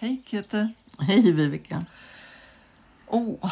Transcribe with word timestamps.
Hej 0.00 0.22
Kete! 0.26 0.68
Hej 1.00 1.32
Vivica. 1.32 1.84
Åh, 3.06 3.50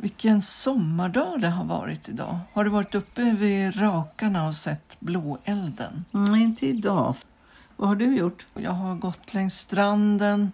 vilken 0.00 0.42
sommardag 0.42 1.40
det 1.40 1.48
har 1.48 1.64
varit 1.64 2.08
idag. 2.08 2.38
Har 2.52 2.64
du 2.64 2.70
varit 2.70 2.94
uppe 2.94 3.22
vid 3.22 3.80
Rakarna 3.82 4.46
och 4.46 4.54
sett 4.54 4.96
blåelden? 5.00 6.04
Mm, 6.14 6.34
inte 6.34 6.66
idag. 6.66 7.16
Vad 7.76 7.88
har 7.88 7.96
du 7.96 8.16
gjort? 8.16 8.46
Jag 8.54 8.70
har 8.70 8.94
gått 8.94 9.34
längs 9.34 9.54
stranden 9.58 10.52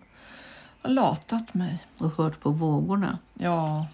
och 0.83 0.91
latat 0.91 1.55
mig. 1.55 1.85
Och 1.99 2.11
hört 2.11 2.41
på 2.41 2.51
vågorna. 2.51 3.19
Ja, 3.35 3.87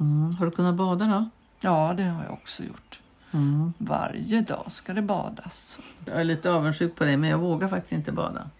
Mm. 0.00 0.34
Har 0.36 0.46
du 0.46 0.52
kunnat 0.52 0.74
bada 0.74 1.04
då? 1.06 1.28
ja, 1.60 1.94
det 1.96 2.02
har 2.02 2.24
jag 2.24 2.32
också 2.32 2.62
gjort. 2.64 3.00
Mm. 3.32 3.72
Varje 3.78 4.40
dag 4.40 4.64
ska 4.68 4.94
det 4.94 5.02
badas. 5.02 5.78
Jag 6.04 6.20
är 6.20 6.24
lite 6.24 6.52
avundsjuk 6.52 6.96
på 6.96 7.04
dig 7.04 7.16
men 7.16 7.30
jag 7.30 7.38
vågar 7.38 7.68
faktiskt 7.68 7.92
inte 7.92 8.12
bada. 8.12 8.50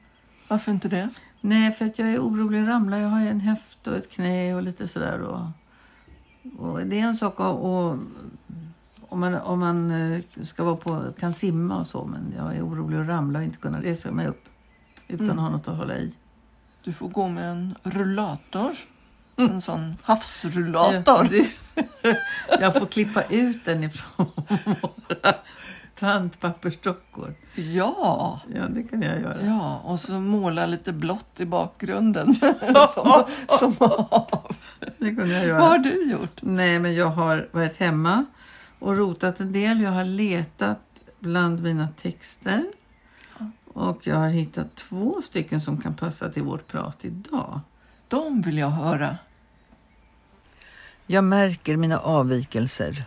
Varför 0.48 0.72
inte 0.72 0.88
det? 0.88 1.08
Nej, 1.40 1.72
för 1.72 1.84
att 1.86 1.98
jag 1.98 2.08
är 2.12 2.18
orolig 2.18 2.62
att 2.62 2.68
ramla. 2.68 2.98
Jag 2.98 3.08
har 3.08 3.20
ju 3.20 3.28
en 3.28 3.40
höft 3.40 3.86
och 3.86 3.96
ett 3.96 4.10
knä 4.10 4.54
och 4.54 4.62
lite 4.62 4.88
sådär. 4.88 5.20
Och, 5.20 5.40
och 6.58 6.86
det 6.86 7.00
är 7.00 7.04
en 7.04 7.16
sak 7.16 7.32
att, 7.40 7.56
och, 7.56 7.98
om 9.08 9.20
man, 9.20 9.34
om 9.34 9.58
man 9.60 9.90
eh, 9.90 10.20
ska 10.42 10.64
vara 10.64 10.76
på, 10.76 11.04
kan 11.18 11.34
simma 11.34 11.76
och 11.80 11.86
så. 11.86 12.04
Men 12.04 12.34
jag 12.36 12.56
är 12.56 12.66
orolig 12.66 12.98
att 12.98 13.06
ramla 13.08 13.38
och 13.38 13.44
inte 13.44 13.58
kunna 13.58 13.82
resa 13.82 14.10
mig 14.10 14.26
upp 14.26 14.44
utan 15.08 15.26
Mm. 15.30 15.38
att 15.38 15.44
ha 15.44 15.50
något 15.50 15.68
att 15.68 15.76
hålla 15.76 15.96
i. 15.96 16.12
Du 16.84 16.92
får 16.92 17.08
gå 17.08 17.28
med 17.28 17.50
en 17.50 17.74
rullator. 17.82 18.70
En 19.36 19.60
sån 19.60 19.96
havsrullator. 20.02 21.28
Ja, 22.02 22.14
jag 22.60 22.74
får 22.74 22.86
klippa 22.86 23.22
ut 23.22 23.64
den 23.64 23.84
ifrån 23.84 24.26
våra 24.64 25.34
tandpappersdockor. 25.98 27.34
Ja, 27.54 28.40
Ja, 28.54 28.62
det 28.68 28.82
kan 28.82 29.02
jag 29.02 29.20
göra. 29.20 29.36
ja, 29.46 29.80
och 29.84 30.00
så 30.00 30.12
måla 30.12 30.66
lite 30.66 30.92
blått 30.92 31.40
i 31.40 31.46
bakgrunden. 31.46 32.34
som, 32.94 33.24
som. 33.48 33.74
Det 34.98 35.14
kunde 35.14 35.34
jag 35.34 35.46
göra. 35.46 35.58
Vad 35.60 35.68
har 35.68 35.78
du 35.78 36.10
gjort? 36.10 36.38
Nej, 36.42 36.78
men 36.78 36.94
jag 36.94 37.06
har 37.06 37.48
varit 37.52 37.76
hemma 37.76 38.24
och 38.78 38.96
rotat 38.96 39.40
en 39.40 39.52
del. 39.52 39.80
Jag 39.80 39.90
har 39.90 40.04
letat 40.04 40.80
bland 41.20 41.62
mina 41.62 41.88
texter. 42.02 42.64
Och 43.74 44.06
jag 44.06 44.16
har 44.16 44.28
hittat 44.28 44.74
två 44.74 45.22
stycken 45.24 45.60
som 45.60 45.80
kan 45.80 45.94
passa 45.94 46.30
till 46.30 46.42
vårt 46.42 46.66
prat 46.66 46.96
idag. 47.04 47.60
De 48.08 48.42
vill 48.42 48.58
jag 48.58 48.70
höra. 48.70 49.16
Jag 51.06 51.24
märker 51.24 51.76
mina 51.76 51.98
avvikelser, 51.98 53.04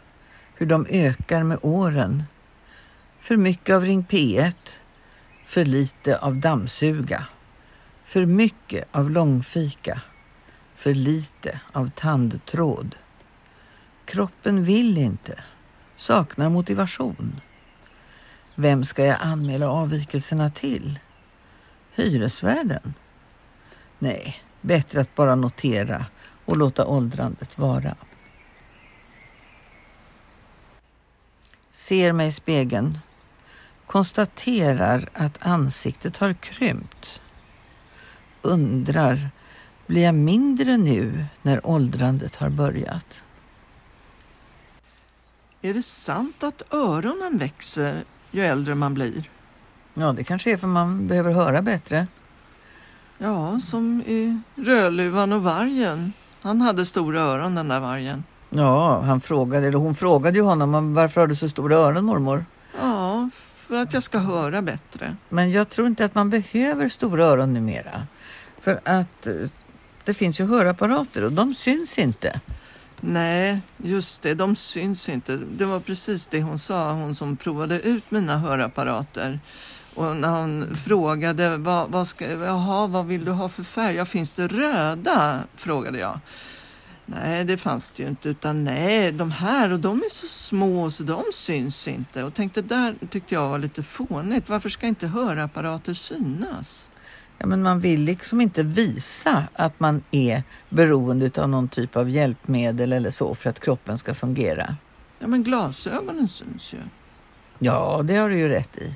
hur 0.55 0.65
de 0.65 0.85
ökar 0.89 1.43
med 1.43 1.57
åren. 1.61 2.23
För 3.19 3.37
mycket 3.37 3.75
av 3.75 3.85
Ring 3.85 4.03
P1, 4.09 4.53
för 5.45 5.65
lite 5.65 6.17
av 6.17 6.37
dammsuga. 6.37 7.25
För 8.05 8.25
mycket 8.25 8.87
av 8.91 9.11
långfika, 9.11 10.01
för 10.75 10.93
lite 10.93 11.59
av 11.71 11.89
tandtråd. 11.95 12.95
Kroppen 14.05 14.63
vill 14.63 14.97
inte, 14.97 15.43
saknar 15.95 16.49
motivation. 16.49 17.41
Vem 18.55 18.85
ska 18.85 19.05
jag 19.05 19.17
anmäla 19.21 19.69
avvikelserna 19.69 20.49
till? 20.49 20.99
Hyresvärden? 21.95 22.93
Nej, 23.99 24.43
bättre 24.61 25.01
att 25.01 25.15
bara 25.15 25.35
notera 25.35 26.05
och 26.45 26.57
låta 26.57 26.85
åldrandet 26.85 27.57
vara. 27.57 27.95
Ser 31.71 32.13
mig 32.13 32.27
i 32.27 32.31
spegeln. 32.31 32.99
Konstaterar 33.89 35.09
att 35.13 35.37
ansiktet 35.41 36.17
har 36.17 36.33
krympt. 36.33 37.21
Undrar, 38.41 39.29
blir 39.87 40.03
jag 40.03 40.15
mindre 40.15 40.77
nu 40.77 41.25
när 41.41 41.67
åldrandet 41.67 42.35
har 42.35 42.49
börjat? 42.49 43.23
Är 45.61 45.73
det 45.73 45.83
sant 45.83 46.43
att 46.43 46.73
öronen 46.73 47.37
växer 47.37 48.03
ju 48.31 48.41
äldre 48.41 48.75
man 48.75 48.93
blir? 48.93 49.29
Ja, 49.93 50.13
det 50.13 50.23
kanske 50.23 50.51
är 50.51 50.57
för 50.57 50.67
man 50.67 51.07
behöver 51.07 51.31
höra 51.31 51.61
bättre. 51.61 52.07
Ja, 53.17 53.59
som 53.59 54.01
i 54.01 54.41
Rödluvan 54.55 55.33
och 55.33 55.43
vargen. 55.43 56.13
Han 56.41 56.61
hade 56.61 56.85
stora 56.85 57.19
öron 57.21 57.55
den 57.55 57.67
där 57.67 57.79
vargen. 57.79 58.23
Ja, 58.49 59.01
han 59.01 59.21
frågade, 59.21 59.67
eller 59.67 59.77
hon 59.77 59.95
frågade 59.95 60.37
ju 60.37 60.43
honom 60.43 60.75
om 60.75 60.93
varför 60.93 61.21
har 61.21 61.27
du 61.27 61.35
så 61.35 61.49
stora 61.49 61.75
öron 61.75 62.05
mormor? 62.05 62.45
För 63.69 63.77
att 63.77 63.93
jag 63.93 64.03
ska 64.03 64.17
höra 64.17 64.61
bättre. 64.61 65.15
Men 65.29 65.51
jag 65.51 65.69
tror 65.69 65.87
inte 65.87 66.05
att 66.05 66.15
man 66.15 66.29
behöver 66.29 66.89
stora 66.89 67.25
öron 67.25 67.53
numera. 67.53 68.07
För 68.61 68.79
att 68.83 69.27
eh, 69.27 69.33
det 70.03 70.13
finns 70.13 70.39
ju 70.39 70.45
hörapparater 70.45 71.23
och 71.23 71.31
de 71.31 71.53
syns 71.53 71.97
inte. 71.97 72.39
Nej, 73.01 73.61
just 73.77 74.21
det, 74.21 74.33
de 74.33 74.55
syns 74.55 75.09
inte. 75.09 75.37
Det 75.37 75.65
var 75.65 75.79
precis 75.79 76.27
det 76.27 76.41
hon 76.41 76.59
sa, 76.59 76.91
hon 76.91 77.15
som 77.15 77.37
provade 77.37 77.81
ut 77.81 78.11
mina 78.11 78.37
hörapparater. 78.37 79.39
Och 79.95 80.15
när 80.15 80.29
hon 80.29 80.75
frågade, 80.75 81.57
vad, 81.57 81.91
vad, 81.91 82.07
ska, 82.07 82.31
jaha, 82.31 82.87
vad 82.87 83.05
vill 83.05 83.25
du 83.25 83.31
ha 83.31 83.49
för 83.49 83.63
färg? 83.63 83.95
Ja, 83.95 84.05
finns 84.05 84.33
det 84.33 84.47
röda? 84.47 85.43
frågade 85.55 85.99
jag. 85.99 86.19
Nej, 87.11 87.45
det 87.45 87.57
fanns 87.57 87.91
det 87.91 88.03
ju 88.03 88.09
inte, 88.09 88.29
utan 88.29 88.63
nej, 88.63 89.11
de 89.11 89.31
här 89.31 89.71
och 89.71 89.79
de 89.79 89.97
är 89.97 90.09
så 90.09 90.27
små 90.27 90.91
så 90.91 91.03
de 91.03 91.23
syns 91.33 91.87
inte. 91.87 92.23
Och 92.23 92.33
tänkte 92.33 92.61
där 92.61 92.95
tyckte 93.09 93.35
jag 93.35 93.49
var 93.49 93.57
lite 93.57 93.83
fånigt. 93.83 94.49
Varför 94.49 94.69
ska 94.69 94.87
inte 94.87 95.07
hörapparater 95.07 95.93
synas? 95.93 96.87
Ja, 97.37 97.47
men 97.47 97.63
man 97.63 97.79
vill 97.79 98.01
liksom 98.01 98.41
inte 98.41 98.63
visa 98.63 99.43
att 99.53 99.79
man 99.79 100.03
är 100.11 100.43
beroende 100.69 101.41
av 101.41 101.49
någon 101.49 101.67
typ 101.67 101.95
av 101.95 102.09
hjälpmedel 102.09 102.93
eller 102.93 103.11
så 103.11 103.35
för 103.35 103.49
att 103.49 103.59
kroppen 103.59 103.97
ska 103.97 104.13
fungera. 104.13 104.75
Ja, 105.19 105.27
men 105.27 105.43
glasögonen 105.43 106.27
syns 106.27 106.73
ju. 106.73 106.77
Ja, 107.59 108.01
det 108.03 108.15
har 108.15 108.29
du 108.29 108.37
ju 108.37 108.49
rätt 108.49 108.77
i. 108.77 108.95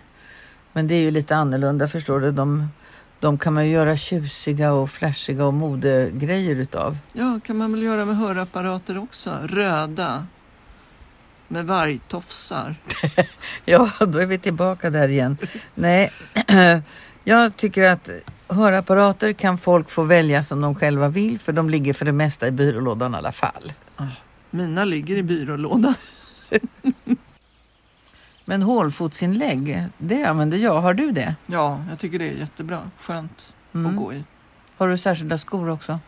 Men 0.74 0.88
det 0.88 0.96
är 0.96 1.02
ju 1.02 1.12
lite 1.12 1.36
annorlunda 1.36 1.88
förstår 1.88 2.20
du. 2.20 2.32
De, 2.32 2.68
de 3.24 3.38
kan 3.38 3.54
man 3.54 3.66
ju 3.66 3.72
göra 3.72 3.98
tjusiga 3.98 4.74
och 4.74 4.90
flashiga 4.90 5.46
och 5.46 5.54
modegrejer 5.54 6.56
utav. 6.56 6.98
Ja, 7.14 7.40
kan 7.46 7.58
man 7.58 7.72
väl 7.72 7.84
göra 7.84 8.06
med 8.06 8.18
hörapparater 8.18 8.98
också. 8.98 9.38
Röda. 9.44 10.28
Med 11.48 11.66
vargtofsar. 11.66 12.76
Ja, 13.66 13.92
då 14.00 14.18
är 14.20 14.26
vi 14.26 14.38
tillbaka 14.38 14.90
där 14.90 15.08
igen. 15.08 15.38
Nej, 15.76 16.12
jag 17.24 17.58
tycker 17.58 17.84
att 17.84 18.10
hörapparater 18.48 19.34
kan 19.34 19.58
folk 19.58 19.90
få 19.90 20.04
välja 20.04 20.44
som 20.44 20.62
de 20.62 20.76
själva 20.76 21.10
vill 21.10 21.40
för 21.40 21.54
de 21.54 21.70
ligger 21.70 21.94
för 21.94 22.06
det 22.06 22.12
mesta 22.12 22.48
i 22.48 22.52
byrålådan 22.52 23.14
i 23.14 23.18
alla 23.18 23.32
fall. 23.32 23.74
Mina 24.50 24.84
ligger 24.86 25.16
i 25.16 25.24
byrålådan. 25.24 25.96
Men 28.46 28.62
hålfotsinlägg, 28.62 29.84
det 29.98 30.24
använder 30.24 30.58
jag. 30.58 30.82
Har 30.82 30.94
du 30.94 31.12
det? 31.12 31.36
Ja, 31.48 31.80
jag 31.90 32.00
tycker 32.00 32.20
det 32.20 32.28
är 32.30 32.34
jättebra. 32.34 32.90
Skönt 33.00 33.54
Mm. 33.76 33.92
att 33.92 33.98
gå 33.98 34.14
i. 34.14 34.24
Har 34.78 34.88
du 34.88 34.98
särskilda 34.98 35.38
skor 35.38 35.70
också? 35.70 36.00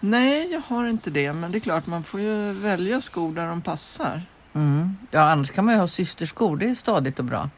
Nej, 0.00 0.52
jag 0.52 0.60
har 0.60 0.86
inte 0.86 1.10
det. 1.10 1.32
Men 1.32 1.52
det 1.52 1.58
är 1.58 1.60
klart, 1.60 1.86
man 1.86 2.04
får 2.04 2.20
ju 2.20 2.52
välja 2.52 3.00
skor 3.00 3.32
där 3.34 3.46
de 3.46 3.60
passar. 3.60 4.22
Mm. 4.52 4.96
Ja, 5.10 5.20
annars 5.30 5.50
kan 5.50 5.64
man 5.64 5.74
ju 5.74 5.80
ha 5.80 5.86
systerskor. 5.86 6.56
Det 6.56 6.68
är 6.70 6.74
stadigt 6.74 7.18
och 7.18 7.24
bra. 7.24 7.50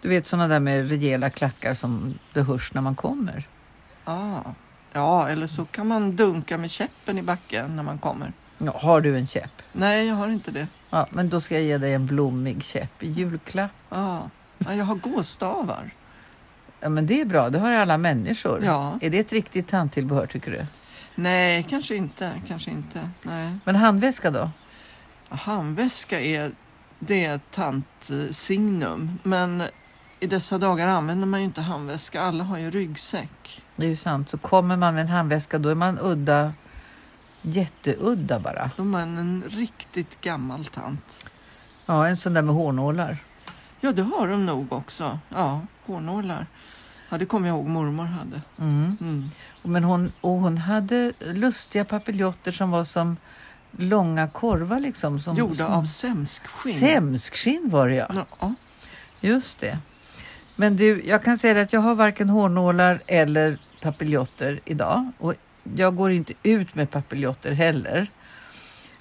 Du 0.00 0.08
vet 0.08 0.26
sådana 0.26 0.48
där 0.48 0.60
med 0.60 0.88
rejäla 0.88 1.30
klackar 1.30 1.74
som 1.74 2.18
det 2.32 2.42
hörs 2.42 2.74
när 2.74 2.80
man 2.80 2.94
kommer. 2.94 3.46
Ah. 4.04 4.40
Ja, 4.92 5.28
eller 5.28 5.46
så 5.46 5.64
kan 5.64 5.86
man 5.88 6.16
dunka 6.16 6.58
med 6.58 6.70
käppen 6.70 7.18
i 7.18 7.22
backen 7.22 7.76
när 7.76 7.82
man 7.82 7.98
kommer. 7.98 8.32
Ja, 8.58 8.78
har 8.80 9.00
du 9.00 9.16
en 9.16 9.26
käpp? 9.26 9.62
Nej, 9.72 10.06
jag 10.06 10.14
har 10.14 10.28
inte 10.28 10.50
det. 10.50 10.66
Ja, 10.90 11.06
men 11.10 11.28
då 11.28 11.40
ska 11.40 11.54
jag 11.54 11.64
ge 11.64 11.78
dig 11.78 11.94
en 11.94 12.06
blommig 12.06 12.64
käpp 12.64 13.02
i 13.02 13.10
julklapp. 13.10 13.70
Ja, 13.88 14.30
jag 14.58 14.84
har 14.84 14.94
gåstavar. 14.94 15.90
Ja, 16.80 16.88
men 16.88 17.06
det 17.06 17.20
är 17.20 17.24
bra. 17.24 17.50
Det 17.50 17.58
har 17.58 17.72
alla 17.72 17.98
människor. 17.98 18.64
Ja. 18.64 18.98
Är 19.00 19.10
det 19.10 19.18
ett 19.18 19.32
riktigt 19.32 19.68
tandtillbehör 19.68 20.26
tycker 20.26 20.50
du? 20.50 20.66
Nej, 21.14 21.66
kanske 21.70 21.96
inte. 21.96 22.32
Kanske 22.48 22.70
inte. 22.70 23.10
Nej. 23.22 23.58
Men 23.64 23.76
handväska 23.76 24.30
då? 24.30 24.50
Handväska 25.28 26.20
är, 26.20 26.52
det 26.98 27.24
är 27.24 27.34
ett 27.34 27.50
tantsignum. 27.50 29.18
Men 29.22 29.62
i 30.20 30.26
dessa 30.26 30.58
dagar 30.58 30.88
använder 30.88 31.26
man 31.26 31.40
ju 31.40 31.46
inte 31.46 31.60
handväska. 31.60 32.22
Alla 32.22 32.44
har 32.44 32.58
ju 32.58 32.70
ryggsäck. 32.70 33.62
Det 33.76 33.86
är 33.86 33.90
ju 33.90 33.96
sant. 33.96 34.28
Så 34.28 34.38
kommer 34.38 34.76
man 34.76 34.94
med 34.94 35.02
en 35.02 35.08
handväska 35.08 35.58
då 35.58 35.68
är 35.68 35.74
man 35.74 35.98
udda 36.02 36.52
jätteudda 37.42 38.40
bara. 38.40 38.70
De 38.76 38.94
är 38.94 39.02
en 39.02 39.44
riktigt 39.48 40.20
gammal 40.20 40.64
tant. 40.64 41.26
Ja, 41.86 42.08
en 42.08 42.16
sån 42.16 42.34
där 42.34 42.42
med 42.42 42.54
hårnålar. 42.54 43.24
Ja, 43.80 43.92
det 43.92 44.02
har 44.02 44.28
de 44.28 44.46
nog 44.46 44.72
också. 44.72 45.18
Ja, 45.28 45.60
hårnålar. 45.86 46.46
Ja, 47.08 47.18
det 47.18 47.26
kommer 47.26 47.48
jag 47.48 47.56
ihåg 47.56 47.66
mormor 47.66 48.04
hade. 48.04 48.42
Mm. 48.58 48.96
Mm. 49.00 49.30
Men 49.62 49.84
hon, 49.84 50.12
och 50.20 50.30
hon 50.30 50.58
hade 50.58 51.12
lustiga 51.18 51.84
papiljotter 51.84 52.52
som 52.52 52.70
var 52.70 52.84
som 52.84 53.16
långa 53.70 54.28
korvar 54.28 54.80
liksom. 54.80 55.20
Som, 55.20 55.36
Gjorda 55.36 55.54
som, 55.54 55.66
av 55.66 55.84
sämskskinn. 55.84 56.80
Sämskskinn 56.80 57.70
var 57.70 57.88
det 57.88 57.94
ja. 57.94 58.26
Ja. 58.40 58.54
Just 59.20 59.60
det. 59.60 59.78
Men 60.56 60.76
du, 60.76 61.02
jag 61.06 61.24
kan 61.24 61.38
säga 61.38 61.62
att 61.62 61.72
jag 61.72 61.80
har 61.80 61.94
varken 61.94 62.28
hårnålar 62.28 63.02
eller 63.06 63.58
papiljotter 63.82 64.60
idag. 64.64 65.12
Och 65.18 65.34
jag 65.76 65.96
går 65.96 66.10
inte 66.10 66.32
ut 66.42 66.74
med 66.74 66.90
papiljotter 66.90 67.52
heller. 67.52 68.10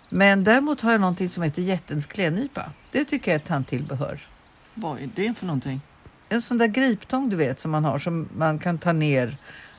Men 0.09 0.43
däremot 0.43 0.81
har 0.81 0.91
jag 0.91 1.01
någonting 1.01 1.29
som 1.29 1.43
heter 1.43 1.61
jättens 1.61 2.05
klädnypa. 2.05 2.71
Det 2.91 3.05
tycker 3.05 3.31
jag 3.31 3.35
är 3.35 3.39
ett 3.39 3.47
tandtillbehör. 3.47 4.27
Vad 4.73 4.99
är 4.99 5.09
det 5.15 5.37
för 5.37 5.45
någonting? 5.45 5.81
En 6.29 6.41
sån 6.41 6.57
där 6.57 6.67
griptång 6.67 7.29
du 7.29 7.35
vet 7.35 7.59
som 7.59 7.71
man 7.71 7.85
har 7.85 7.99
som 7.99 8.29
man 8.37 8.59
kan 8.59 8.77
ta 8.77 8.93
ner 8.93 9.37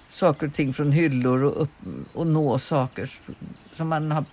saker 0.08 0.46
och 0.46 0.54
ting 0.54 0.74
från 0.74 0.92
hyllor 0.92 1.42
och, 1.42 1.62
upp, 1.62 1.70
och 2.12 2.26
nå 2.26 2.58
saker 2.58 3.10
som 3.74 3.88
man 3.88 4.10
har 4.10 4.24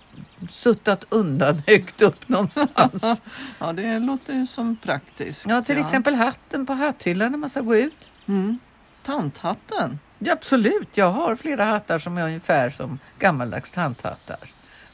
suttat 0.50 1.04
undan 1.08 1.62
högt 1.66 2.02
upp 2.02 2.28
någonstans. 2.28 3.02
Ja, 3.58 3.72
det 3.72 3.98
låter 3.98 4.34
ju 4.34 4.46
som 4.46 4.76
praktiskt. 4.76 5.46
Ja, 5.48 5.62
till 5.62 5.78
exempel 5.78 6.14
hatten 6.14 6.66
på 6.66 6.72
hatthyllan 6.72 7.30
när 7.30 7.38
man 7.38 7.50
ska 7.50 7.60
gå 7.60 7.76
ut. 7.76 8.10
Mm. 8.26 8.58
Tanthatten. 9.02 9.98
Ja, 10.18 10.32
absolut, 10.32 10.88
jag 10.96 11.10
har 11.10 11.36
flera 11.36 11.64
hattar 11.64 11.98
som 11.98 12.18
är 12.18 12.22
ungefär 12.22 12.70
som 12.70 12.98
gammaldags 13.18 13.70
tanthattar. 13.70 14.38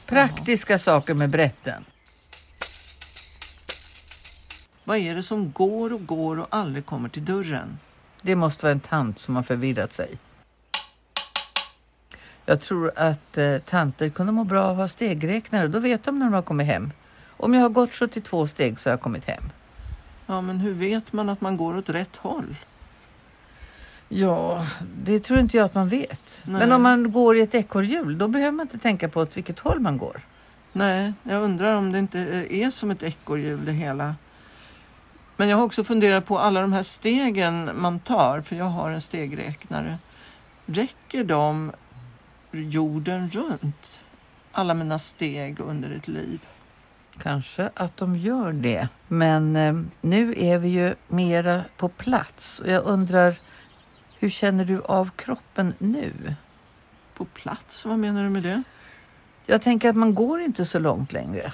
Praktiska 0.05 0.79
saker 0.79 1.13
med 1.13 1.29
brätten. 1.29 1.85
Vad 4.83 4.97
är 4.97 5.15
det 5.15 5.23
som 5.23 5.51
går 5.51 5.93
och 5.93 6.05
går 6.05 6.39
och 6.39 6.47
aldrig 6.49 6.85
kommer 6.85 7.09
till 7.09 7.25
dörren? 7.25 7.79
Det 8.21 8.35
måste 8.35 8.65
vara 8.65 8.71
en 8.71 8.79
tant 8.79 9.19
som 9.19 9.35
har 9.35 9.43
förvirrat 9.43 9.93
sig. 9.93 10.17
Jag 12.45 12.61
tror 12.61 12.91
att 12.95 13.37
eh, 13.37 13.57
tanter 13.57 14.09
kunde 14.09 14.31
må 14.31 14.43
bra 14.43 14.63
av 14.63 14.71
att 14.71 14.77
ha 14.77 14.87
stegräknare. 14.87 15.67
Då 15.67 15.79
vet 15.79 16.03
de 16.03 16.19
när 16.19 16.25
de 16.25 16.33
har 16.33 16.41
kommit 16.41 16.67
hem. 16.67 16.91
Om 17.37 17.53
jag 17.53 17.61
har 17.61 17.69
gått 17.69 17.93
72 17.93 18.47
steg 18.47 18.79
så 18.79 18.89
har 18.89 18.91
jag 18.91 19.01
kommit 19.01 19.25
hem. 19.25 19.43
Ja, 20.25 20.41
men 20.41 20.59
hur 20.59 20.73
vet 20.73 21.13
man 21.13 21.29
att 21.29 21.41
man 21.41 21.57
går 21.57 21.77
åt 21.77 21.89
rätt 21.89 22.15
håll? 22.15 22.55
Ja, 24.15 24.67
det 25.03 25.19
tror 25.19 25.39
inte 25.39 25.57
jag 25.57 25.65
att 25.65 25.75
man 25.75 25.89
vet. 25.89 26.43
Nej. 26.43 26.59
Men 26.59 26.71
om 26.71 26.83
man 26.83 27.11
går 27.11 27.37
i 27.37 27.41
ett 27.41 27.55
ekorrhjul, 27.55 28.17
då 28.17 28.27
behöver 28.27 28.51
man 28.51 28.65
inte 28.65 28.77
tänka 28.77 29.09
på 29.09 29.21
åt 29.21 29.37
vilket 29.37 29.59
håll 29.59 29.79
man 29.79 29.97
går. 29.97 30.21
Nej, 30.71 31.13
jag 31.23 31.43
undrar 31.43 31.75
om 31.75 31.91
det 31.91 31.99
inte 31.99 32.19
är 32.49 32.69
som 32.69 32.91
ett 32.91 33.03
ekorrhjul 33.03 33.65
det 33.65 33.71
hela. 33.71 34.15
Men 35.37 35.49
jag 35.49 35.57
har 35.57 35.63
också 35.63 35.83
funderat 35.83 36.25
på 36.25 36.39
alla 36.39 36.61
de 36.61 36.73
här 36.73 36.83
stegen 36.83 37.71
man 37.75 37.99
tar, 37.99 38.41
för 38.41 38.55
jag 38.55 38.65
har 38.65 38.89
en 38.89 39.01
stegräknare. 39.01 39.97
Räcker 40.65 41.23
de 41.23 41.71
jorden 42.51 43.29
runt? 43.29 43.99
Alla 44.51 44.73
mina 44.73 44.99
steg 44.99 45.59
under 45.59 45.89
ett 45.89 46.07
liv. 46.07 46.39
Kanske 47.17 47.69
att 47.73 47.97
de 47.97 48.15
gör 48.15 48.51
det. 48.51 48.87
Men 49.07 49.55
eh, 49.55 49.73
nu 50.01 50.35
är 50.37 50.57
vi 50.57 50.69
ju 50.69 50.95
mera 51.07 51.63
på 51.77 51.89
plats. 51.89 52.59
Och 52.59 52.67
jag 52.67 52.83
undrar, 52.85 53.35
hur 54.23 54.29
känner 54.29 54.65
du 54.65 54.81
av 54.81 55.09
kroppen 55.15 55.73
nu? 55.77 56.35
På 57.13 57.25
plats, 57.25 57.85
vad 57.85 57.99
menar 57.99 58.23
du 58.23 58.29
med 58.29 58.43
det? 58.43 58.63
Jag 59.45 59.61
tänker 59.61 59.89
att 59.89 59.95
man 59.95 60.15
går 60.15 60.41
inte 60.41 60.65
så 60.65 60.79
långt 60.79 61.13
längre. 61.13 61.53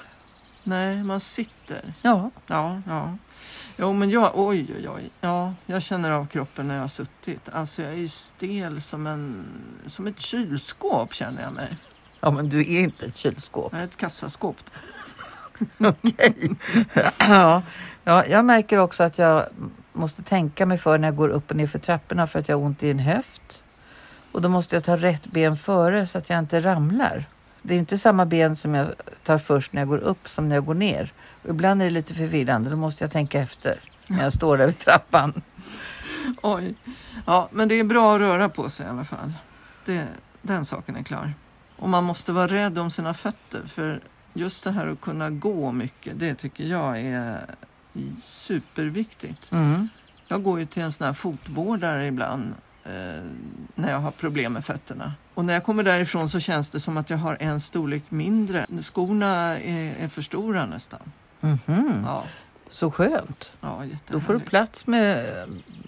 Nej, 0.64 1.04
man 1.04 1.20
sitter. 1.20 1.94
Ja, 2.02 2.32
Ja, 2.48 2.82
ja. 2.88 3.18
Jo, 3.78 3.94
men 3.94 4.10
jag, 4.10 4.32
oj, 4.36 4.68
oj, 4.78 4.90
oj. 4.90 5.10
Ja, 5.22 5.54
jag 5.66 5.82
känner 5.82 6.12
av 6.12 6.28
kroppen 6.28 6.68
när 6.68 6.76
jag 6.76 6.82
har 6.82 6.88
suttit. 6.88 7.50
Alltså, 7.50 7.82
jag 7.82 7.92
är 7.92 7.98
ju 7.98 8.08
stel 8.08 8.82
som, 8.82 9.08
en, 9.08 9.46
som 9.86 10.08
ett 10.08 10.20
kylskåp 10.20 11.14
känner 11.14 11.42
jag 11.42 11.54
mig. 11.54 11.78
ja 12.20 12.32
men 12.32 12.50
du 12.50 12.60
är 12.60 12.82
inte 12.82 13.06
ett 13.06 13.18
kylskåp. 13.18 13.74
Jag 13.74 13.82
är 13.82 13.86
ett 13.86 13.98
kassaskåp. 13.98 14.58
Okej. 15.78 16.52
ja, 17.18 17.62
ja, 18.04 18.26
jag 18.26 18.46
märker 18.46 18.78
också 18.78 19.04
att 19.04 19.18
jag 19.18 19.46
måste 19.94 20.24
tänka 20.24 20.66
mig 20.66 20.78
för 20.78 20.98
när 20.98 21.08
jag 21.08 21.16
går 21.16 21.30
upp 21.30 21.50
och 21.50 21.56
ner 21.56 21.68
för 21.68 21.80
trapporna 21.80 22.28
för 22.28 22.40
att 22.40 22.50
jag 22.50 22.58
har 22.58 22.66
ont 22.66 22.84
i 22.84 22.92
en 22.92 23.00
höft. 23.00 23.64
Och 24.32 24.42
då 24.42 24.50
måste 24.50 24.76
jag 24.76 24.84
ta 24.84 24.98
rätt 24.98 25.26
ben 25.26 25.58
före 25.58 26.08
så 26.08 26.18
att 26.18 26.30
jag 26.30 26.40
inte 26.40 26.60
ramlar. 26.60 27.26
Det 27.62 27.74
är 27.74 27.80
inte 27.80 27.98
samma 27.98 28.26
ben 28.26 28.56
som 28.56 28.76
jag 28.76 28.88
tar 29.24 29.38
först 29.38 29.74
när 29.74 29.82
jag 29.82 29.90
går 29.90 29.98
upp 29.98 30.30
som 30.30 30.50
när 30.50 30.56
jag 30.56 30.66
går 30.66 30.74
ner. 30.74 31.14
Och 31.44 31.50
ibland 31.50 31.82
är 31.82 31.86
det 31.86 31.92
lite 31.92 32.14
förvirrande, 32.14 32.70
då 32.70 32.76
måste 32.76 33.04
jag 33.04 33.12
tänka 33.12 33.40
efter 33.40 33.80
när 34.08 34.24
jag 34.24 34.34
står 34.34 34.58
där 34.58 34.66
vid 34.66 34.80
trappan. 34.80 35.42
Oj. 36.42 36.76
Ja, 37.26 37.50
men 37.52 37.68
det 37.68 37.76
är 37.76 37.84
bra 37.84 38.16
att 38.16 38.22
röra 38.22 38.50
på 38.50 38.70
sig 38.70 38.86
i 38.86 38.90
alla 38.90 39.06
fall. 39.06 39.34
Det, 39.86 40.08
den 40.42 40.66
saken 40.66 40.96
är 40.96 41.04
klar. 41.04 41.34
Och 41.76 41.90
man 41.90 42.04
måste 42.04 42.32
vara 42.32 42.48
rädd 42.48 42.80
om 42.80 42.92
sina 42.92 43.14
fötter 43.14 43.62
för 43.68 44.00
just 44.34 44.64
det 44.64 44.72
här 44.72 44.88
att 44.88 45.02
kunna 45.02 45.30
gå 45.30 45.72
mycket, 45.72 46.20
det 46.20 46.36
tycker 46.36 46.64
jag 46.64 47.00
är 47.00 47.56
superviktigt. 48.22 49.52
Mm. 49.52 49.90
Jag 50.28 50.44
går 50.44 50.60
ju 50.60 50.66
till 50.66 50.84
en 50.84 50.92
sån 50.92 51.06
här 51.08 51.14
fotvårdare 51.14 52.06
ibland 52.06 52.54
eh, 52.84 52.92
när 53.76 53.92
jag 53.92 54.00
har 54.00 54.12
problem 54.12 54.54
med 54.54 54.66
fötterna. 54.66 55.14
Och 55.34 55.46
när 55.46 55.54
jag 55.54 55.64
kommer 55.64 55.84
därifrån 55.84 56.30
så 56.30 56.40
känns 56.40 56.70
det 56.70 56.80
som 56.80 56.98
att 56.98 57.10
jag 57.10 57.18
har 57.18 57.38
en 57.40 57.60
storlek 57.60 58.04
mindre. 58.10 58.66
Skorna 58.82 59.60
är, 59.60 60.04
är 60.04 60.08
för 60.08 60.22
stora 60.22 60.66
nästan. 60.66 61.00
Mhm. 61.40 62.04
Ja, 62.06 62.24
Så 62.70 62.92
skönt. 62.92 63.52
ja 63.62 63.84
Då 64.08 64.20
får 64.20 64.34
du 64.34 64.40
plats 64.40 64.88
med 64.88 65.26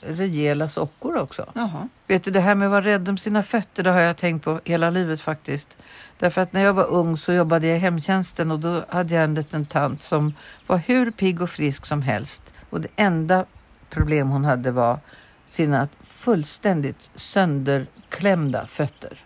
rejäla 0.01 0.69
sockor 0.69 1.18
också. 1.18 1.51
Jaha. 1.56 1.88
Vet 2.07 2.24
du, 2.24 2.31
det 2.31 2.39
här 2.39 2.56
med 2.56 2.65
att 2.65 2.71
vara 2.71 2.86
rädd 2.86 3.09
om 3.09 3.18
sina 3.18 3.44
fötter, 3.44 3.83
det 3.83 3.92
har 3.92 4.00
jag 4.00 4.18
tänkt 4.18 4.44
på 4.44 4.62
hela 4.65 4.89
livet 4.89 5.21
faktiskt. 5.21 5.77
Därför 6.21 6.41
att 6.41 6.53
när 6.53 6.63
jag 6.63 6.73
var 6.73 6.85
ung 6.85 7.18
så 7.18 7.33
jobbade 7.33 7.68
jag 7.68 7.77
i 7.77 7.79
hemtjänsten 7.79 8.51
och 8.51 8.59
då 8.59 8.85
hade 8.89 9.15
jag 9.15 9.23
en 9.23 9.35
liten 9.35 9.65
tant 9.65 10.03
som 10.03 10.33
var 10.68 10.77
hur 10.77 11.12
pigg 11.12 11.41
och 11.41 11.50
frisk 11.50 11.85
som 11.85 12.01
helst. 12.01 12.53
Och 12.69 12.81
det 12.81 12.88
enda 12.95 13.45
problem 13.89 14.29
hon 14.29 14.45
hade 14.45 14.71
var 14.71 15.00
sina 15.47 15.88
fullständigt 16.03 17.12
sönderklämda 17.15 18.68
fötter. 18.68 19.18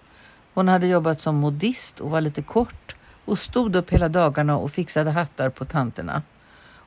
Hon 0.53 0.67
hade 0.67 0.87
jobbat 0.87 1.19
som 1.19 1.35
modist 1.35 1.99
och 1.99 2.09
var 2.09 2.21
lite 2.21 2.41
kort 2.41 2.95
och 3.25 3.39
stod 3.39 3.75
upp 3.75 3.89
hela 3.89 4.09
dagarna 4.09 4.57
och 4.57 4.71
fixade 4.71 5.11
hattar 5.11 5.49
på 5.49 5.65
tanterna 5.65 6.21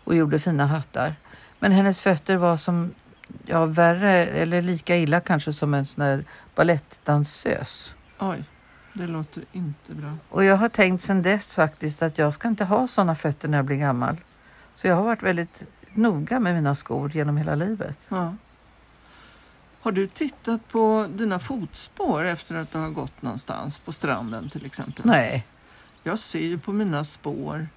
och 0.05 0.15
gjorde 0.15 0.39
fina 0.39 0.67
hattar. 0.67 1.15
Men 1.59 1.73
hennes 1.73 2.01
fötter 2.01 2.37
var 2.37 2.57
som 2.57 2.95
ja, 3.47 3.67
värre 3.67 4.27
eller 4.27 4.63
lika 4.63 4.97
illa 4.97 5.21
kanske 5.21 5.53
som 5.53 5.75
en 5.75 5.87
sån 5.87 6.05
här 6.05 6.25
balettdansös. 6.55 7.95
Oj, 8.19 8.45
det 8.99 9.07
låter 9.07 9.45
inte 9.53 9.95
bra. 9.95 10.17
Och 10.29 10.45
jag 10.45 10.57
har 10.57 10.69
tänkt 10.69 11.03
sedan 11.03 11.23
dess 11.23 11.55
faktiskt 11.55 12.03
att 12.03 12.19
jag 12.19 12.35
ska 12.35 12.49
inte 12.49 12.65
ha 12.65 12.87
såna 12.87 13.15
fötter 13.15 13.49
när 13.49 13.59
jag 13.59 13.65
blir 13.65 13.77
gammal. 13.77 14.17
Så 14.75 14.87
jag 14.87 14.95
har 14.95 15.03
varit 15.03 15.23
väldigt 15.23 15.63
noga 15.95 16.41
med 16.41 16.55
mina 16.55 16.75
skor 16.75 17.17
genom 17.17 17.37
hela 17.37 17.55
livet. 17.55 17.99
Ja. 18.09 18.35
Har 19.81 19.93
du 19.93 20.07
tittat 20.07 20.69
på 20.69 21.09
dina 21.11 21.39
fotspår 21.39 22.25
efter 22.25 22.55
att 22.55 22.73
du 22.73 22.79
har 22.79 22.91
gått 22.91 23.23
någonstans 23.23 23.79
på 23.79 23.93
stranden 23.93 24.51
till 24.51 24.67
exempel? 24.67 25.07
Nej. 25.07 25.47
Jag 26.03 26.19
ser 26.19 26.39
ju 26.39 26.59
på 26.59 26.73
mina 26.73 27.05
spår 27.05 27.69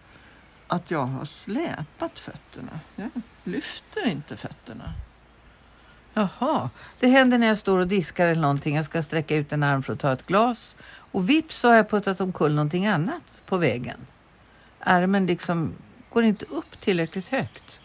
att 0.67 0.91
jag 0.91 1.05
har 1.05 1.25
släpat 1.25 2.19
fötterna. 2.19 2.79
Jag 2.95 3.09
lyfter 3.43 4.07
inte 4.07 4.37
fötterna. 4.37 4.93
Jaha. 6.13 6.69
Det 6.99 7.07
händer 7.07 7.37
när 7.37 7.47
jag 7.47 7.57
står 7.57 7.79
och 7.79 7.87
diskar 7.87 8.27
eller 8.27 8.41
någonting. 8.41 8.75
Jag 8.75 8.85
ska 8.85 9.03
sträcka 9.03 9.35
ut 9.35 9.51
en 9.51 9.63
arm 9.63 9.83
för 9.83 9.93
att 9.93 9.99
ta 9.99 10.13
ett 10.13 10.25
glas. 10.25 10.75
Och 11.11 11.29
vips 11.29 11.57
så 11.57 11.67
har 11.67 11.75
jag 11.75 11.89
puttat 11.89 12.21
omkull 12.21 12.55
någonting 12.55 12.87
annat 12.87 13.41
på 13.45 13.57
vägen. 13.57 13.97
Armen 14.79 15.25
liksom 15.25 15.73
går 16.09 16.23
inte 16.23 16.45
upp 16.45 16.81
tillräckligt 16.81 17.27
högt. 17.27 17.79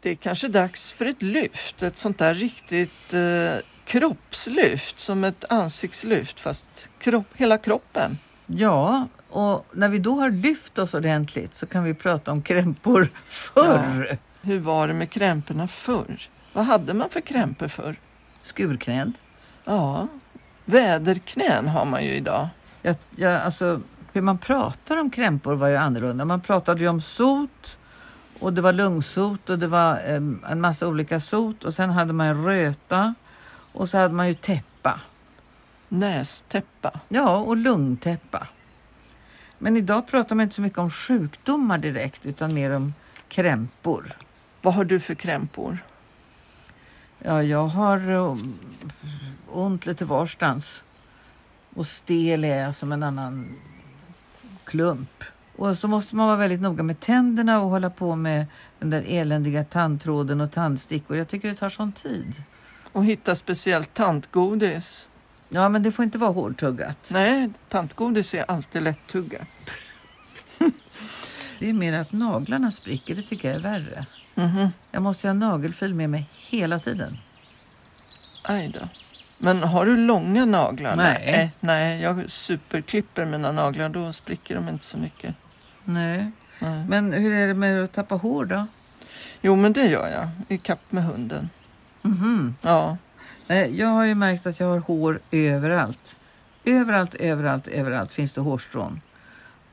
Det 0.00 0.10
är 0.10 0.14
kanske 0.14 0.48
dags 0.48 0.92
för 0.92 1.06
ett 1.06 1.22
lyft, 1.22 1.82
ett 1.82 1.98
sånt 1.98 2.18
där 2.18 2.34
riktigt 2.34 3.14
eh, 3.14 3.64
kroppslyft, 3.84 5.00
som 5.00 5.24
ett 5.24 5.44
ansiktslyft 5.48 6.40
fast 6.40 6.88
kropp, 6.98 7.26
hela 7.34 7.58
kroppen. 7.58 8.18
Ja, 8.46 9.08
och 9.28 9.66
när 9.72 9.88
vi 9.88 9.98
då 9.98 10.20
har 10.20 10.30
lyft 10.30 10.78
oss 10.78 10.94
ordentligt 10.94 11.54
så 11.54 11.66
kan 11.66 11.84
vi 11.84 11.94
prata 11.94 12.32
om 12.32 12.42
krämpor 12.42 13.10
förr. 13.28 14.18
Hur 14.42 14.58
var 14.58 14.88
det 14.88 14.94
med 14.94 15.10
krämporna 15.10 15.68
förr? 15.68 16.28
Vad 16.52 16.64
hade 16.64 16.94
man 16.94 17.10
för 17.10 17.20
krämpor 17.20 17.68
förr? 17.68 17.96
Skurknäd. 18.42 19.12
Ja, 19.64 20.06
väderknän 20.64 21.68
har 21.68 21.84
man 21.84 22.04
ju 22.04 22.10
idag. 22.10 22.48
Jag, 22.82 22.96
jag, 23.16 23.42
alltså, 23.42 23.80
hur 24.12 24.22
man 24.22 24.38
pratar 24.38 24.96
om 24.96 25.10
krämpor 25.10 25.54
var 25.54 25.68
ju 25.68 25.76
annorlunda. 25.76 26.24
Man 26.24 26.40
pratade 26.40 26.80
ju 26.80 26.88
om 26.88 27.02
sot 27.02 27.78
och 28.40 28.52
det 28.52 28.60
var 28.60 28.72
lungsot 28.72 29.50
och 29.50 29.58
det 29.58 29.66
var 29.66 29.98
em, 29.98 30.44
en 30.48 30.60
massa 30.60 30.88
olika 30.88 31.20
sot 31.20 31.64
och 31.64 31.74
sen 31.74 31.90
hade 31.90 32.12
man 32.12 32.44
röta 32.44 33.14
och 33.72 33.88
så 33.88 33.98
hade 33.98 34.14
man 34.14 34.28
ju 34.28 34.34
täppa. 34.34 35.00
Nästäppa. 35.88 37.00
Ja, 37.08 37.36
och 37.36 37.56
lungtäppa. 37.56 38.46
Men 39.58 39.76
idag 39.76 40.06
pratar 40.06 40.36
man 40.36 40.42
inte 40.42 40.54
så 40.54 40.62
mycket 40.62 40.78
om 40.78 40.90
sjukdomar 40.90 41.78
direkt 41.78 42.26
utan 42.26 42.54
mer 42.54 42.70
om 42.70 42.94
krämpor. 43.28 44.12
Vad 44.62 44.74
har 44.74 44.84
du 44.84 45.00
för 45.00 45.14
krämpor? 45.14 45.78
Ja, 47.18 47.42
jag 47.42 47.66
har 47.66 48.10
eh, 48.10 48.36
ont 49.50 49.86
lite 49.86 50.04
varstans. 50.04 50.82
Och 51.80 51.86
stel 51.86 52.44
är 52.44 52.56
jag 52.62 52.76
som 52.76 52.92
en 52.92 53.02
annan 53.02 53.56
klump. 54.64 55.24
Och 55.56 55.78
så 55.78 55.88
måste 55.88 56.16
man 56.16 56.26
vara 56.26 56.36
väldigt 56.36 56.60
noga 56.60 56.82
med 56.82 57.00
tänderna 57.00 57.60
och 57.60 57.70
hålla 57.70 57.90
på 57.90 58.16
med 58.16 58.46
den 58.78 58.90
där 58.90 59.04
eländiga 59.08 59.64
tandtråden 59.64 60.40
och 60.40 60.52
tandstickor. 60.52 61.16
Jag 61.16 61.28
tycker 61.28 61.48
det 61.48 61.54
tar 61.54 61.68
sån 61.68 61.92
tid. 61.92 62.42
Och 62.92 63.04
hitta 63.04 63.34
speciellt 63.34 63.94
tantgodis? 63.94 65.08
Ja, 65.48 65.68
men 65.68 65.82
det 65.82 65.92
får 65.92 66.04
inte 66.04 66.18
vara 66.18 66.30
hårdtuggat. 66.30 66.98
Nej, 67.08 67.50
tantgodis 67.68 68.34
är 68.34 68.50
alltid 68.50 68.82
lättuggat. 68.82 69.48
Det 71.58 71.68
är 71.68 71.72
mer 71.72 71.92
att 71.92 72.12
naglarna 72.12 72.70
spricker, 72.70 73.14
det 73.14 73.22
tycker 73.22 73.48
jag 73.48 73.56
är 73.56 73.62
värre. 73.62 74.06
Mhm. 74.34 74.68
Jag 74.90 75.02
måste 75.02 75.28
ha 75.28 75.34
nagelfil 75.34 75.94
med 75.94 76.10
mig 76.10 76.28
hela 76.32 76.78
tiden. 76.78 77.18
Aj 78.42 78.68
då. 78.68 78.88
Men 79.42 79.62
har 79.62 79.86
du 79.86 79.96
långa 79.96 80.44
naglar? 80.44 80.96
Nej. 80.96 81.52
Nej, 81.60 82.00
jag 82.02 82.30
superklipper 82.30 83.24
mina 83.24 83.52
naglar. 83.52 83.88
Då 83.88 84.12
spricker 84.12 84.54
de 84.54 84.68
inte 84.68 84.84
så 84.84 84.98
mycket. 84.98 85.34
Nej. 85.84 86.30
Nej. 86.58 86.84
Men 86.88 87.12
hur 87.12 87.32
är 87.32 87.48
det 87.48 87.54
med 87.54 87.84
att 87.84 87.92
tappa 87.92 88.14
hår 88.14 88.44
då? 88.44 88.66
Jo, 89.40 89.56
men 89.56 89.72
det 89.72 89.86
gör 89.86 90.08
jag. 90.08 90.28
I 90.48 90.58
kapp 90.58 90.92
med 90.92 91.04
hunden. 91.04 91.48
Mhm. 92.02 92.54
Ja. 92.62 92.96
Nej, 93.46 93.78
jag 93.78 93.88
har 93.88 94.04
ju 94.04 94.14
märkt 94.14 94.46
att 94.46 94.60
jag 94.60 94.66
har 94.66 94.78
hår 94.78 95.20
överallt. 95.30 96.16
Överallt, 96.64 97.14
överallt, 97.14 97.66
överallt 97.66 98.12
finns 98.12 98.32
det 98.32 98.40
hårstrån. 98.40 99.00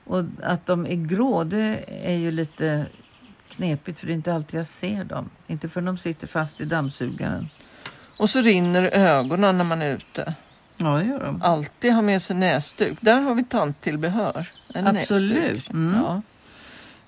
Och 0.04 0.24
att 0.44 0.66
de 0.66 0.86
är 0.86 0.96
grå, 0.96 1.44
det 1.44 1.86
är 1.88 2.16
ju 2.16 2.32
lite 2.32 2.86
knepigt 3.50 4.00
för 4.00 4.08
det 4.08 4.14
är 4.14 4.16
inte 4.16 4.34
alltid 4.34 4.60
jag 4.60 4.68
ser 4.68 5.04
dem. 5.04 5.30
Inte 5.48 5.70
förrän 5.70 5.86
de 5.86 5.98
sitter 5.98 6.28
fast 6.28 6.62
i 6.62 6.66
dammsugaren. 6.66 7.50
Och 8.18 8.30
så 8.30 8.42
rinner 8.42 8.84
ögonen 8.84 9.58
när 9.58 9.64
man 9.66 9.82
är 9.82 9.92
ute. 9.96 10.34
Ja, 10.78 10.86
det 10.88 11.06
gör 11.06 11.24
de. 11.26 11.42
Alltid 11.42 11.94
ha 11.94 12.02
med 12.02 12.22
sig 12.22 12.36
näsduk. 12.36 12.98
Där 13.02 13.22
har 13.22 13.34
vi 13.34 13.44
tanttillbehör. 13.44 14.52
En 14.74 14.88
Absolut. 14.88 15.32
Näsduk. 15.32 15.70
Mm. 15.70 16.02
Ja. 16.04 16.22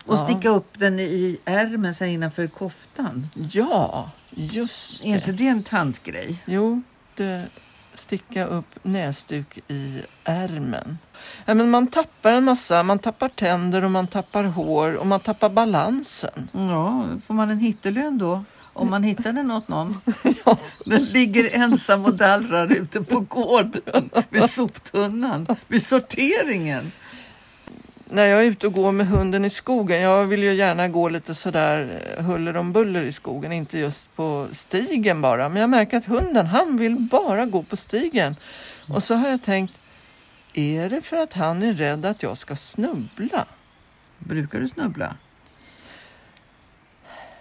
Och 0.05 0.19
sticka 0.19 0.49
upp 0.49 0.79
den 0.79 0.99
i 0.99 1.37
ärmen 1.45 1.95
sen 1.95 2.09
innanför 2.09 2.47
koftan. 2.47 3.27
ja, 3.51 4.11
just 4.29 5.03
Är 5.03 5.07
inte 5.07 5.31
det. 5.31 5.37
det 5.37 5.47
en 5.47 5.63
tantgrej? 5.63 6.43
Jo, 6.45 6.81
det 7.15 7.45
sticka 7.93 8.45
upp 8.45 8.75
näsduk 8.83 9.57
i 9.67 10.01
ärmen. 10.23 10.97
Ja, 11.45 11.53
men 11.53 11.69
man 11.69 11.87
tappar 11.87 12.31
en 12.31 12.43
massa. 12.43 12.83
Man 12.83 12.99
tappar 12.99 13.29
tänder 13.29 13.83
och 13.83 13.91
man 13.91 14.07
tappar 14.07 14.43
hår 14.43 14.93
och 14.93 15.07
man 15.07 15.19
tappar 15.19 15.49
balansen. 15.49 16.49
Ja, 16.51 17.05
får 17.25 17.33
man 17.33 17.49
en 17.49 17.59
hittelön 17.59 18.17
då? 18.17 18.43
Om 18.79 18.89
man 18.89 19.03
hittar 19.03 19.33
den 19.33 19.51
åt 19.51 19.67
någon. 19.67 20.01
Den 20.85 21.03
ligger 21.03 21.55
ensam 21.55 22.05
och 22.05 22.13
dallrar 22.13 22.71
ute 22.71 23.03
på 23.03 23.19
gården 23.19 24.09
vid 24.29 24.49
soptunnan, 24.49 25.47
vid 25.67 25.85
sorteringen. 25.85 26.91
När 28.11 28.25
jag 28.25 28.45
är 28.45 28.45
ute 28.45 28.67
och 28.67 28.73
går 28.73 28.91
med 28.91 29.07
hunden 29.07 29.45
i 29.45 29.49
skogen, 29.49 30.01
jag 30.01 30.25
vill 30.25 30.43
ju 30.43 30.53
gärna 30.53 30.87
gå 30.87 31.09
lite 31.09 31.35
sådär 31.35 32.01
eh, 32.17 32.25
huller 32.25 32.57
om 32.57 32.73
buller 32.73 33.03
i 33.03 33.11
skogen, 33.11 33.51
inte 33.51 33.79
just 33.79 34.15
på 34.15 34.47
stigen 34.51 35.21
bara. 35.21 35.49
Men 35.49 35.61
jag 35.61 35.69
märker 35.69 35.97
att 35.97 36.05
hunden, 36.05 36.45
han 36.45 36.77
vill 36.77 36.95
bara 36.95 37.45
gå 37.45 37.63
på 37.63 37.77
stigen. 37.77 38.35
Och 38.87 39.03
så 39.03 39.15
har 39.15 39.29
jag 39.29 39.43
tänkt, 39.43 39.73
är 40.53 40.89
det 40.89 41.01
för 41.01 41.17
att 41.17 41.33
han 41.33 41.63
är 41.63 41.73
rädd 41.73 42.05
att 42.05 42.23
jag 42.23 42.37
ska 42.37 42.55
snubbla? 42.55 43.47
Brukar 44.17 44.59
du 44.59 44.67
snubbla? 44.67 45.15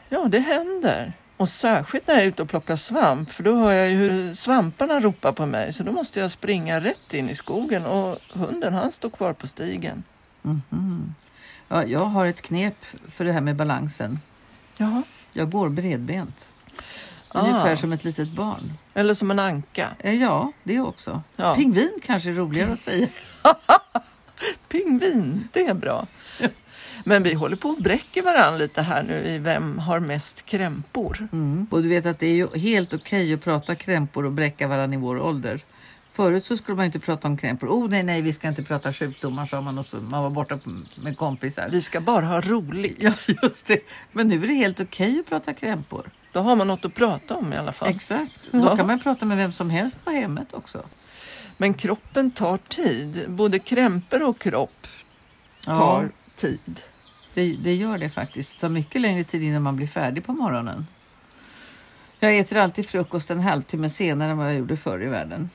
Ja, 0.08 0.24
det 0.24 0.38
händer. 0.38 1.12
Och 1.38 1.48
särskilt 1.48 2.06
när 2.06 2.14
jag 2.14 2.22
är 2.22 2.26
ute 2.28 2.42
och 2.42 2.48
plockar 2.48 2.76
svamp, 2.76 3.32
för 3.32 3.42
då 3.42 3.56
hör 3.56 3.72
jag 3.72 3.90
ju 3.90 3.96
hur 3.96 4.34
svamparna 4.34 5.00
ropar 5.00 5.32
på 5.32 5.46
mig. 5.46 5.72
Så 5.72 5.82
då 5.82 5.92
måste 5.92 6.20
jag 6.20 6.30
springa 6.30 6.80
rätt 6.80 7.14
in 7.14 7.28
i 7.30 7.34
skogen 7.34 7.86
och 7.86 8.18
hunden 8.32 8.74
han 8.74 8.92
står 8.92 9.10
kvar 9.10 9.32
på 9.32 9.46
stigen. 9.46 10.02
Mhm. 10.42 11.14
Ja, 11.68 11.84
jag 11.84 12.04
har 12.04 12.26
ett 12.26 12.42
knep 12.42 12.84
för 13.10 13.24
det 13.24 13.32
här 13.32 13.40
med 13.40 13.56
balansen. 13.56 14.20
Jaha. 14.76 15.02
Jag 15.32 15.50
går 15.50 15.68
bredbent. 15.68 16.46
Ah. 17.28 17.40
Ungefär 17.40 17.76
som 17.76 17.92
ett 17.92 18.04
litet 18.04 18.28
barn. 18.28 18.72
Eller 18.94 19.14
som 19.14 19.30
en 19.30 19.38
anka. 19.38 19.88
Eh, 19.98 20.14
Ja, 20.14 20.52
det 20.62 20.80
också. 20.80 21.22
Ja. 21.36 21.54
Pingvin 21.54 21.98
kanske 22.02 22.30
är 22.30 22.34
roligare 22.34 22.72
att 22.72 22.80
säga. 22.80 23.08
Pingvin, 24.68 25.48
det 25.52 25.66
är 25.66 25.74
bra. 25.74 26.06
Men 27.04 27.22
vi 27.22 27.34
håller 27.34 27.56
på 27.56 27.70
att 27.70 27.78
bräcka 27.78 28.22
varandra 28.22 28.58
lite 28.58 28.82
här 28.82 29.02
nu 29.02 29.14
i 29.14 29.38
vem 29.38 29.78
har 29.78 30.00
mest 30.00 30.46
krämpor. 30.46 31.28
Mm. 31.32 31.66
Och 31.70 31.82
du 31.82 31.88
vet 31.88 32.06
att 32.06 32.18
det 32.18 32.26
är 32.26 32.34
ju 32.34 32.48
helt 32.58 32.94
okej 32.94 33.34
att 33.34 33.44
prata 33.44 33.74
krämpor 33.74 34.24
och 34.24 34.32
bräcka 34.32 34.68
varandra 34.68 34.98
i 34.98 35.00
vår 35.00 35.20
ålder. 35.20 35.64
Förut 36.12 36.44
så 36.44 36.56
skulle 36.56 36.76
man 36.76 36.86
inte 36.86 36.98
prata 36.98 37.28
om 37.28 37.36
krämpor. 37.36 37.68
Oh 37.68 37.88
nej, 37.88 38.02
nej, 38.02 38.22
vi 38.22 38.32
ska 38.32 38.48
inte 38.48 38.62
prata 38.62 38.92
sjukdomar 38.92 39.46
sa 39.46 39.60
man 39.60 39.78
och 39.78 39.86
så 39.86 39.96
man 39.96 40.22
var 40.22 40.30
borta 40.30 40.58
med 40.94 41.18
kompisar. 41.18 41.68
Vi 41.72 41.82
ska 41.82 42.00
bara 42.00 42.26
ha 42.26 42.40
roligt. 42.40 42.96
Ja, 43.00 43.12
just 43.42 43.66
det. 43.66 43.80
Men 44.12 44.28
nu 44.28 44.42
är 44.44 44.46
det 44.48 44.54
helt 44.54 44.80
okej 44.80 45.20
att 45.20 45.26
prata 45.28 45.54
krämpor. 45.54 46.10
Då 46.32 46.40
har 46.40 46.56
man 46.56 46.66
något 46.66 46.84
att 46.84 46.94
prata 46.94 47.36
om 47.36 47.52
i 47.52 47.56
alla 47.56 47.72
fall. 47.72 47.88
Exakt. 47.88 48.32
Då 48.52 48.58
Ja. 48.58 48.76
kan 48.76 48.86
man 48.86 49.00
prata 49.00 49.24
med 49.26 49.36
vem 49.36 49.52
som 49.52 49.70
helst 49.70 50.04
på 50.04 50.10
hemmet 50.10 50.54
också. 50.54 50.82
Men 51.56 51.74
kroppen 51.74 52.30
tar 52.30 52.56
tid. 52.56 53.24
Både 53.28 53.58
krämpor 53.58 54.22
och 54.22 54.38
kropp 54.38 54.86
tar 55.64 56.10
tid. 56.38 56.80
det, 57.34 57.56
det 57.62 57.74
gör 57.74 57.98
det 57.98 58.08
faktiskt. 58.10 58.52
Det 58.54 58.60
tar 58.60 58.68
mycket 58.68 59.00
längre 59.00 59.24
tid 59.24 59.42
innan 59.42 59.62
man 59.62 59.76
blir 59.76 59.86
färdig 59.86 60.24
på 60.26 60.32
morgonen. 60.32 60.86
Jag 62.20 62.38
äter 62.38 62.58
alltid 62.58 62.86
frukost 62.88 63.30
en 63.30 63.40
halvtimme 63.40 63.90
senare 63.90 64.30
än 64.30 64.38
vad 64.38 64.46
jag 64.46 64.54
gjorde 64.54 64.76
förr 64.76 65.02
i 65.02 65.06
världen. 65.06 65.50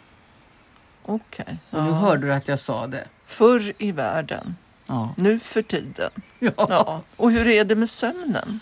Okej. 1.06 1.46
Nu 1.70 1.80
Ja. 1.80 1.84
hörde 1.84 2.28
du 2.28 2.34
att 2.34 2.48
jag 2.48 2.60
sa 2.60 2.88
det. 2.88 3.08
Förr 3.26 3.74
i 3.78 3.92
världen, 3.92 4.56
Ja. 4.88 5.14
nu 5.18 5.40
för 5.40 5.62
tiden. 5.62 6.12
Ja. 6.40 6.52
Ja. 6.58 7.02
Och 7.16 7.32
hur 7.32 7.48
är 7.48 7.66
det 7.66 7.76
med 7.76 7.90
sömnen? 7.90 8.60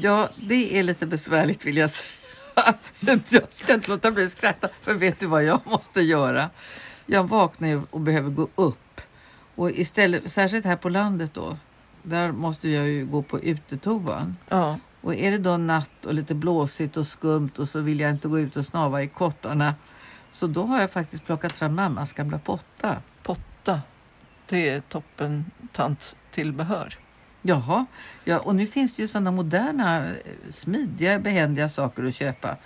ja, 0.00 0.28
det 0.36 0.78
är 0.78 0.82
lite 0.82 1.06
besvärligt 1.06 1.64
vill 1.66 1.76
jag 1.76 1.90
säga. 1.90 2.74
Jag 3.30 3.42
ska 3.52 3.74
inte 3.74 3.90
låta 3.90 4.10
bli 4.10 4.24
att 4.24 4.32
skratta, 4.32 4.68
för 4.82 4.94
vet 4.94 5.20
du 5.20 5.26
vad 5.26 5.44
jag 5.44 5.60
måste 5.64 6.00
göra? 6.00 6.50
Jag 7.06 7.28
vaknar 7.28 7.82
och 7.90 8.00
behöver 8.00 8.30
gå 8.30 8.48
upp. 8.54 8.91
Och 9.54 9.70
istället, 9.70 10.32
särskilt 10.32 10.64
här 10.64 10.76
på 10.76 10.88
landet 10.88 11.34
då, 11.34 11.56
där 12.02 12.32
måste 12.32 12.68
jag 12.68 12.88
ju 12.88 13.06
gå 13.06 13.22
på 13.22 13.40
utetoan. 13.40 14.36
Ja. 14.48 14.78
Och 15.00 15.14
är 15.14 15.30
det 15.30 15.38
då 15.38 15.56
natt 15.56 16.06
och 16.06 16.14
lite 16.14 16.34
blåsigt 16.34 16.96
och 16.96 17.06
skumt 17.06 17.50
och 17.58 17.68
så 17.68 17.80
vill 17.80 18.00
jag 18.00 18.10
inte 18.10 18.28
gå 18.28 18.38
ut 18.38 18.56
och 18.56 18.66
snava 18.66 19.02
i 19.02 19.08
kottarna. 19.08 19.74
Så 20.32 20.46
då 20.46 20.62
har 20.62 20.80
jag 20.80 20.90
faktiskt 20.90 21.24
plockat 21.24 21.52
fram 21.52 21.74
mammas 21.74 22.12
gamla 22.12 22.38
potta. 22.38 22.96
Potta, 23.22 23.80
det 24.48 24.68
är 24.68 24.80
toppen 24.80 25.44
tanttillbehör. 25.72 26.98
Jaha, 27.42 27.86
ja, 28.24 28.38
och 28.38 28.54
nu 28.54 28.66
finns 28.66 28.96
det 28.96 29.02
ju 29.02 29.08
sådana 29.08 29.30
moderna, 29.30 30.10
eh, 30.10 30.14
smidiga, 30.48 31.18
behändiga 31.18 31.68
saker 31.68 32.04
att 32.04 32.14
köpa. 32.14 32.56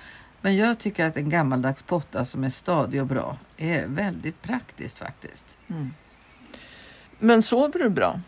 Men 0.40 0.57
jag 0.57 0.78
tycker 0.78 1.07
att 1.07 1.16
en 1.16 1.31
gammaldags 1.31 1.83
potta 1.83 2.25
som 2.25 2.45
är 2.45 2.50
stadig 2.50 3.00
och 3.00 3.07
bra 3.07 3.38
är 3.57 3.87
väldigt 3.87 4.43
praktiskt 4.43 4.99
faktiskt. 4.99 5.57
Men 7.18 7.42
sover 7.42 7.78
du 7.78 7.88
bra? 7.88 8.20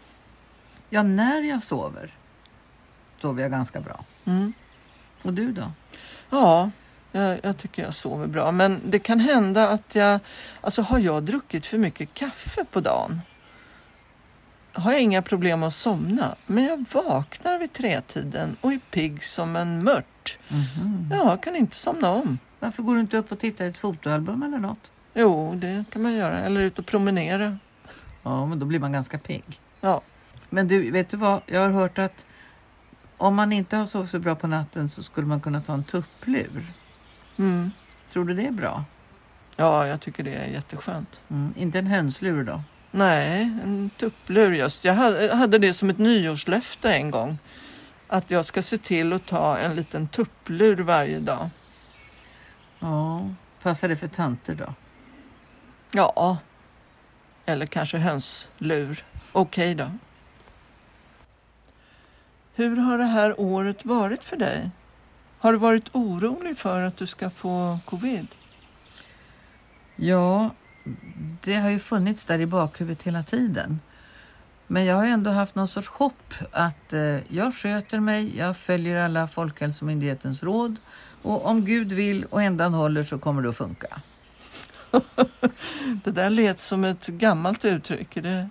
Ja, 0.90 1.02
när 1.02 1.42
jag 1.42 1.62
sover 1.62 2.14
sover 3.20 3.42
jag 3.42 3.50
ganska 3.50 3.80
bra. 3.80 4.04
Mm. 4.24 4.52
Och 5.22 5.32
du 5.32 5.52
då? 5.52 5.72
Ja, 6.30 6.70
jag, 7.12 7.40
jag 7.42 7.58
tycker 7.58 7.82
jag 7.82 7.94
sover 7.94 8.26
bra. 8.26 8.52
Men 8.52 8.80
det 8.84 8.98
kan 8.98 9.20
hända 9.20 9.68
att 9.68 9.94
jag... 9.94 10.20
Alltså 10.60 10.82
har 10.82 10.98
jag 10.98 11.22
druckit 11.22 11.66
för 11.66 11.78
mycket 11.78 12.14
kaffe 12.14 12.64
på 12.64 12.80
dagen 12.80 13.20
har 14.78 14.92
jag 14.92 15.00
inga 15.00 15.22
problem 15.22 15.62
att 15.62 15.74
somna. 15.74 16.34
Men 16.46 16.64
jag 16.64 16.84
vaknar 16.92 17.58
vid 17.58 17.72
tretiden 17.72 18.56
och 18.60 18.72
är 18.72 18.78
pigg 18.90 19.24
som 19.24 19.56
en 19.56 19.84
mört. 19.84 20.38
Mhm. 20.48 21.08
Ja, 21.10 21.30
jag 21.30 21.42
kan 21.42 21.56
inte 21.56 21.76
somna 21.76 22.10
om. 22.10 22.38
Varför 22.60 22.82
går 22.82 22.94
du 22.94 23.00
inte 23.00 23.16
upp 23.16 23.32
och 23.32 23.38
tittar 23.38 23.64
i 23.64 23.68
ett 23.68 23.78
fotoalbum 23.78 24.42
eller 24.42 24.58
något? 24.58 24.90
Jo, 25.14 25.54
det 25.54 25.84
kan 25.90 26.02
man 26.02 26.12
göra. 26.12 26.38
Eller 26.38 26.60
ut 26.60 26.78
och 26.78 26.86
promenera. 26.86 27.58
Ja, 28.22 28.46
men 28.46 28.58
då 28.58 28.66
blir 28.66 28.78
man 28.78 28.92
ganska 28.92 29.18
pigg. 29.18 29.60
Ja, 29.80 30.00
Men 30.50 30.68
du, 30.68 30.90
vet 30.90 31.10
du 31.10 31.16
vad? 31.16 31.40
Jag 31.46 31.60
har 31.60 31.70
hört 31.70 31.98
att 31.98 32.26
om 33.16 33.34
man 33.34 33.52
inte 33.52 33.76
har 33.76 33.86
sovit 33.86 34.10
så 34.10 34.18
bra 34.18 34.34
på 34.34 34.46
natten 34.46 34.88
så 34.90 35.02
skulle 35.02 35.26
man 35.26 35.40
kunna 35.40 35.60
ta 35.60 35.74
en 35.74 35.84
tupplur. 35.84 36.66
mm. 37.36 37.70
Tror 38.12 38.24
du 38.24 38.34
det 38.34 38.46
är 38.46 38.50
bra? 38.50 38.84
ja 39.56 39.86
jag 39.86 40.00
tycker 40.00 40.24
det 40.24 40.34
är 40.34 40.46
jätteskönt. 40.46 41.20
Mm, 41.30 41.54
inte 41.56 41.78
en 41.78 41.86
hönslur 41.86 42.44
då? 42.44 42.62
Nej, 42.90 43.42
en 43.64 43.90
tupplur 43.96 44.52
just. 44.52 44.84
Jag 44.84 44.94
hade- 44.94 45.58
det 45.58 45.74
som 45.74 45.90
ett 45.90 45.98
nyårslöfte 45.98 46.92
en 46.94 47.10
gång. 47.10 47.38
Att 48.08 48.30
jag 48.30 48.44
ska 48.44 48.62
se 48.62 48.78
till 48.78 49.12
att 49.12 49.26
ta 49.26 49.58
en 49.58 49.76
liten 49.76 50.08
tupplur 50.08 50.76
varje 50.76 51.18
dag. 51.18 51.50
Ja, 52.78 53.28
passar 53.62 53.88
det 53.88 53.96
för 53.96 54.08
tanter 54.08 54.54
då? 54.54 54.74
Ja, 55.92 56.38
eller 57.48 57.66
kanske 57.66 57.98
hönslur. 57.98 59.04
Okej 59.32 59.74
då. 59.74 59.90
Hur 62.54 62.76
har 62.76 62.98
det 62.98 63.04
här 63.04 63.40
året 63.40 63.84
varit 63.84 64.24
för 64.24 64.36
dig? 64.36 64.70
Har 65.38 65.52
du 65.52 65.58
varit 65.58 65.88
orolig 65.92 66.58
för 66.58 66.82
att 66.82 66.96
du 66.96 67.06
ska 67.06 67.30
få 67.30 67.78
covid? 67.84 68.26
Ja, 69.96 70.50
det 71.44 71.54
har 71.54 71.70
ju 71.70 71.78
funnits 71.78 72.24
där 72.24 72.38
i 72.38 72.46
bakhuvudet 72.46 73.02
hela 73.02 73.22
tiden. 73.22 73.80
Men 74.66 74.84
jag 74.84 74.96
har 74.96 75.06
ändå 75.06 75.30
haft 75.30 75.54
någon 75.54 75.68
sorts 75.68 75.88
hopp 75.88 76.34
att 76.50 76.92
eh, 76.92 77.34
jag 77.34 77.54
sköter 77.54 78.00
mig, 78.00 78.38
jag 78.38 78.56
följer 78.56 78.96
alla 78.96 79.28
Folkhälsomyndighetens 79.28 80.42
råd 80.42 80.76
och 81.22 81.46
om 81.46 81.64
Gud 81.64 81.92
vill 81.92 82.24
och 82.24 82.42
ändan 82.42 82.74
håller 82.74 83.02
så 83.02 83.18
kommer 83.18 83.42
det 83.42 83.48
att 83.48 83.56
funka. 83.56 84.00
det 86.04 86.10
där 86.10 86.30
lät 86.30 86.60
som 86.60 86.84
ett 86.84 87.06
gammalt 87.06 87.64
uttryck. 87.64 88.14
Det... 88.14 88.48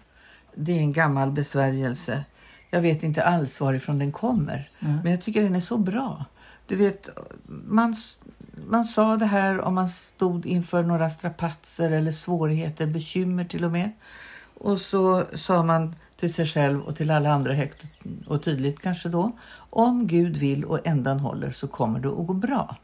det 0.55 0.71
är 0.71 0.79
en 0.79 0.93
gammal 0.93 1.31
besvärjelse. 1.31 2.23
Jag 2.69 2.81
vet 2.81 3.03
inte 3.03 3.23
alls 3.23 3.59
varifrån 3.59 3.99
den 3.99 4.11
kommer, 4.11 4.69
mm. 4.79 4.99
men 5.03 5.11
jag 5.11 5.21
tycker 5.21 5.43
den 5.43 5.55
är 5.55 5.59
så 5.59 5.77
bra. 5.77 6.25
Du 6.65 6.75
vet, 6.75 7.09
man, 7.67 7.95
man 8.67 8.85
sa 8.85 9.17
det 9.17 9.25
här 9.25 9.61
om 9.61 9.75
man 9.75 9.87
stod 9.87 10.45
inför 10.45 10.83
några 10.83 11.09
strapatser 11.09 11.91
eller 11.91 12.11
svårigheter, 12.11 12.85
bekymmer 12.85 13.45
till 13.45 13.65
och 13.65 13.71
med. 13.71 13.91
Och 14.53 14.81
så 14.81 15.25
sa 15.35 15.63
man 15.63 15.95
till 16.19 16.33
sig 16.33 16.45
själv 16.45 16.81
och 16.81 16.95
till 16.95 17.11
alla 17.11 17.31
andra 17.31 17.53
högt 17.53 17.83
och 18.27 18.43
tydligt 18.43 18.79
kanske 18.79 19.09
då. 19.09 19.31
Om 19.69 20.07
Gud 20.07 20.37
vill 20.37 20.65
och 20.65 20.87
ändan 20.87 21.19
håller 21.19 21.51
så 21.51 21.67
kommer 21.67 21.99
det 21.99 22.07
att 22.07 22.27
gå 22.27 22.33
bra. 22.33 22.75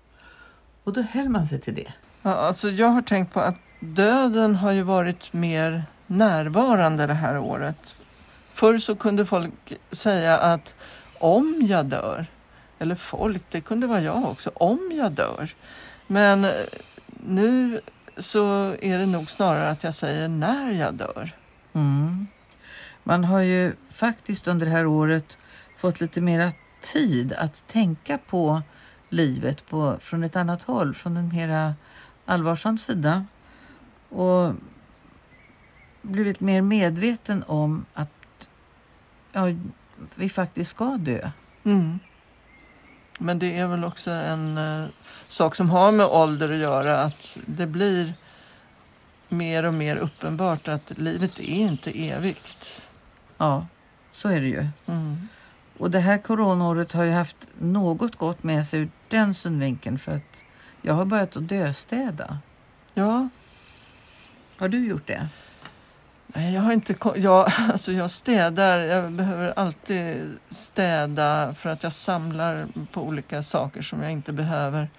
Och 0.83 0.93
då 0.93 1.01
höll 1.01 1.29
man 1.29 1.47
sig 1.47 1.59
till 1.61 1.75
det. 1.75 1.93
Ja, 2.25 2.31
alltså 2.31 2.69
jag 2.69 2.87
har 2.87 3.01
tänkt 3.01 3.33
på 3.33 3.39
att 3.39 3.55
döden 3.79 4.55
har 4.55 4.71
ju 4.71 4.81
varit 4.81 5.33
mer 5.33 5.83
närvarande 6.07 7.07
det 7.07 7.13
här 7.13 7.37
året. 7.37 7.95
Förr 8.53 8.77
så 8.77 8.95
kunde 8.95 9.25
folk 9.25 9.73
säga 9.91 10.37
att 10.37 10.75
om 11.19 11.61
jag 11.61 11.85
dör, 11.85 12.25
eller 12.79 12.95
folk, 12.95 13.43
det 13.49 13.61
kunde 13.61 13.87
vara 13.87 14.01
jag 14.01 14.23
också, 14.23 14.51
om 14.53 14.91
jag 14.93 15.11
dör. 15.11 15.49
Men 16.07 16.45
eh, 16.45 16.51
nu 17.25 17.81
så 18.17 18.75
är 18.81 18.97
det 18.97 19.05
nog 19.05 19.29
snarare 19.29 19.69
att 19.69 19.83
jag 19.83 19.93
säger 19.93 20.27
när 20.27 20.71
jag 20.71 20.93
dör. 20.93 21.31
Mm. 21.73 22.27
Man 23.03 23.23
har 23.23 23.39
ju 23.39 23.75
faktiskt 23.91 24.47
under 24.47 24.65
det 24.65 24.71
här 24.71 24.85
året 24.85 25.37
fått 25.77 26.01
lite 26.01 26.21
mera 26.21 26.51
tid 26.93 27.33
att 27.33 27.67
tänka 27.67 28.17
på 28.17 28.61
livet 29.09 29.69
på, 29.69 29.97
från 30.01 30.23
ett 30.23 30.35
annat 30.35 30.63
håll, 30.63 30.93
från 30.93 31.17
en 31.17 31.27
mera 31.27 31.73
allvarsam 32.25 32.77
sida. 32.77 33.25
Och 34.09 34.53
blivit 36.01 36.39
mer 36.39 36.61
medveten 36.61 37.43
om 37.47 37.85
att 37.93 38.49
ja, 39.31 39.45
vi 40.15 40.29
faktiskt 40.29 40.69
ska 40.69 40.85
dö. 40.85 41.29
Mm. 41.63 41.99
Men 43.19 43.39
det 43.39 43.57
är 43.57 43.67
väl 43.67 43.83
också 43.83 44.11
en 44.11 44.57
uh, 44.57 44.87
sak 45.27 45.55
som 45.55 45.69
har 45.69 45.91
med 45.91 46.05
ålder 46.05 46.51
att 46.51 46.57
göra, 46.57 46.99
att 46.99 47.37
det 47.45 47.67
blir 47.67 48.13
mer 49.29 49.63
och 49.63 49.73
mer 49.73 49.95
uppenbart 49.95 50.67
att 50.67 50.97
livet 50.97 51.39
är 51.39 51.43
inte 51.43 51.91
evigt. 52.09 52.89
Ja, 53.37 53.67
så 54.11 54.29
är 54.29 54.41
det 54.41 54.47
ju. 54.47 54.67
Mm. 54.85 55.27
Och 55.77 55.91
det 55.91 55.99
här 55.99 56.17
coronaåret 56.17 56.91
har 56.91 57.03
ju 57.03 57.11
haft 57.11 57.47
något 57.59 58.15
gott 58.15 58.43
med 58.43 58.67
sig 58.67 58.79
ur 58.79 58.89
den 59.07 59.33
synvinkeln 59.33 59.99
för 59.99 60.11
att 60.11 60.43
jag 60.83 60.93
har 60.93 61.05
börjat 61.05 61.37
att 61.37 61.47
döstäda. 61.47 62.37
Ja. 62.93 63.29
Har 64.57 64.67
du 64.67 64.87
gjort 64.87 65.07
det? 65.07 65.27
Nej, 66.27 66.53
jag 66.53 66.61
har 66.61 66.73
inte... 66.73 66.95
Jag, 67.15 67.51
alltså 67.71 67.91
jag 67.91 68.11
städar. 68.11 68.79
Jag 68.79 69.11
behöver 69.11 69.53
alltid 69.59 70.37
städa 70.49 71.53
för 71.53 71.69
att 71.69 71.83
jag 71.83 71.93
samlar 71.93 72.67
på 72.91 73.01
olika 73.01 73.43
saker 73.43 73.81
som 73.81 74.01
jag 74.01 74.11
inte 74.11 74.33
behöver. 74.33 74.89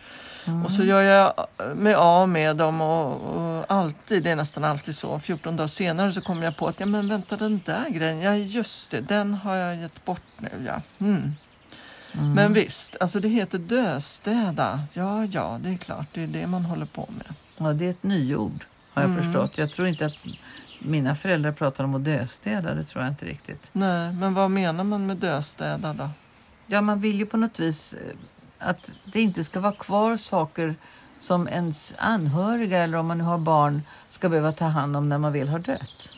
Mm. 0.46 0.64
Och 0.64 0.70
så 0.70 0.84
gör 0.84 1.02
jag 1.02 1.32
mig 1.76 1.94
av 1.94 2.28
med 2.28 2.56
dem 2.56 2.80
och, 2.80 3.20
och, 3.20 3.64
alltid, 3.68 4.22
det 4.22 4.30
är 4.30 4.36
nästan 4.36 4.64
alltid 4.64 4.96
så, 4.96 5.18
14 5.18 5.56
dagar 5.56 5.68
senare 5.68 6.12
så 6.12 6.20
kommer 6.20 6.44
jag 6.44 6.56
på 6.56 6.66
att 6.66 6.80
ja 6.80 6.86
men 6.86 7.08
vänta 7.08 7.36
den 7.36 7.60
där 7.64 7.90
grejen, 7.90 8.22
ja 8.22 8.34
just 8.34 8.90
det, 8.90 9.00
den 9.00 9.34
har 9.34 9.56
jag 9.56 9.76
gett 9.76 10.04
bort 10.04 10.22
nu 10.38 10.50
ja. 10.66 10.82
Mm. 10.98 11.32
Mm. 12.14 12.32
Men 12.32 12.52
visst, 12.52 12.96
alltså 13.00 13.20
det 13.20 13.28
heter 13.28 13.58
döstäda. 13.58 14.80
Ja, 14.92 15.24
ja, 15.24 15.58
det 15.62 15.70
är 15.70 15.76
klart, 15.76 16.06
det 16.12 16.22
är 16.22 16.26
det 16.26 16.46
man 16.46 16.64
håller 16.64 16.86
på 16.86 17.08
med. 17.16 17.36
Ja, 17.56 17.72
det 17.72 17.86
är 17.86 17.90
ett 17.90 18.02
nyord 18.02 18.64
har 18.94 19.02
jag 19.02 19.10
mm. 19.10 19.22
förstått. 19.22 19.58
Jag 19.58 19.72
tror 19.72 19.88
inte 19.88 20.06
att 20.06 20.16
mina 20.78 21.14
föräldrar 21.14 21.52
pratar 21.52 21.84
om 21.84 21.94
att 21.94 22.04
döstäda, 22.04 22.74
det 22.74 22.84
tror 22.84 23.04
jag 23.04 23.12
inte 23.12 23.26
riktigt. 23.26 23.70
Nej, 23.72 24.12
men 24.12 24.34
vad 24.34 24.50
menar 24.50 24.84
man 24.84 25.06
med 25.06 25.16
döstäda 25.16 25.92
då? 25.92 26.10
Ja, 26.66 26.80
man 26.80 27.00
vill 27.00 27.18
ju 27.18 27.26
på 27.26 27.36
något 27.36 27.60
vis 27.60 27.92
eh, 27.92 28.16
att 28.58 28.90
det 29.04 29.20
inte 29.20 29.44
ska 29.44 29.60
vara 29.60 29.72
kvar 29.72 30.16
saker 30.16 30.74
som 31.20 31.48
ens 31.48 31.94
anhöriga 31.98 32.78
eller 32.78 32.98
om 32.98 33.06
man 33.06 33.18
nu 33.18 33.24
har 33.24 33.38
barn 33.38 33.82
ska 34.10 34.28
behöva 34.28 34.52
ta 34.52 34.64
hand 34.64 34.96
om 34.96 35.08
när 35.08 35.18
man 35.18 35.32
väl 35.32 35.48
har 35.48 35.58
dött. 35.58 36.08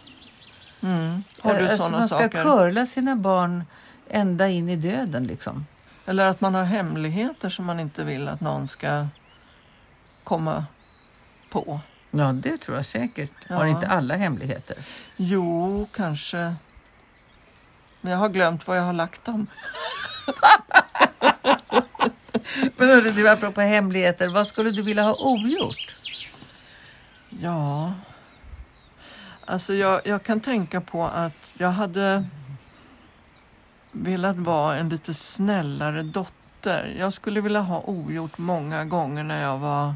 Mm. 0.81 1.23
Har 1.41 1.55
du 1.55 1.61
alltså, 1.61 1.77
sådana 1.77 1.99
man 1.99 2.09
ska 2.09 2.19
saker? 2.19 2.43
curla 2.43 2.87
sina 2.87 3.17
barn 3.17 3.65
ända 4.09 4.49
in 4.49 4.69
i 4.69 4.77
döden 4.77 5.27
liksom. 5.27 5.67
Eller 6.07 6.29
att 6.29 6.41
man 6.41 6.55
har 6.55 6.65
hemligheter 6.65 7.49
som 7.49 7.65
man 7.65 7.81
inte 7.81 8.05
vill 8.05 8.29
att 8.29 8.41
någon 8.41 8.69
ska 8.69 9.07
komma 10.25 10.65
på. 11.51 11.81
Ja, 12.11 12.33
det 12.33 12.59
tror 12.59 12.77
jag 12.77 12.87
säkert. 12.87 13.31
Ja. 13.49 13.57
Har 13.57 13.67
inte 13.67 13.87
alla 13.87 14.15
hemligheter? 14.15 14.77
Jo, 15.17 15.89
kanske. 15.95 16.55
Men 18.01 18.13
jag 18.13 18.19
har 18.19 18.29
glömt 18.29 18.67
var 18.67 18.75
jag 18.75 18.83
har 18.83 18.93
lagt 18.93 19.25
dem. 19.25 19.47
Men 22.77 22.89
hörru 22.89 23.11
du, 23.11 23.29
apropå 23.29 23.61
hemligheter, 23.61 24.29
vad 24.29 24.47
skulle 24.47 24.71
du 24.71 24.83
vilja 24.83 25.03
ha 25.03 25.15
ogjort? 25.15 25.95
Ja, 27.29 27.93
alltså 29.45 29.75
jag, 29.75 30.01
jag 30.05 30.23
kan 30.23 30.41
tänka 30.41 30.81
på 30.81 31.05
att 31.05 31.37
jag 31.59 31.71
hade 31.71 32.25
velat 34.03 34.37
vara 34.37 34.77
en 34.77 34.89
lite 34.89 35.15
snällare 35.15 36.03
dotter. 36.03 36.97
Jag 36.99 37.13
skulle 37.13 37.41
vilja 37.41 37.61
ha 37.61 37.81
ogjort 37.81 38.39
många 38.39 38.85
gånger 38.85 39.23
när 39.23 39.43
jag 39.43 39.59
var 39.59 39.95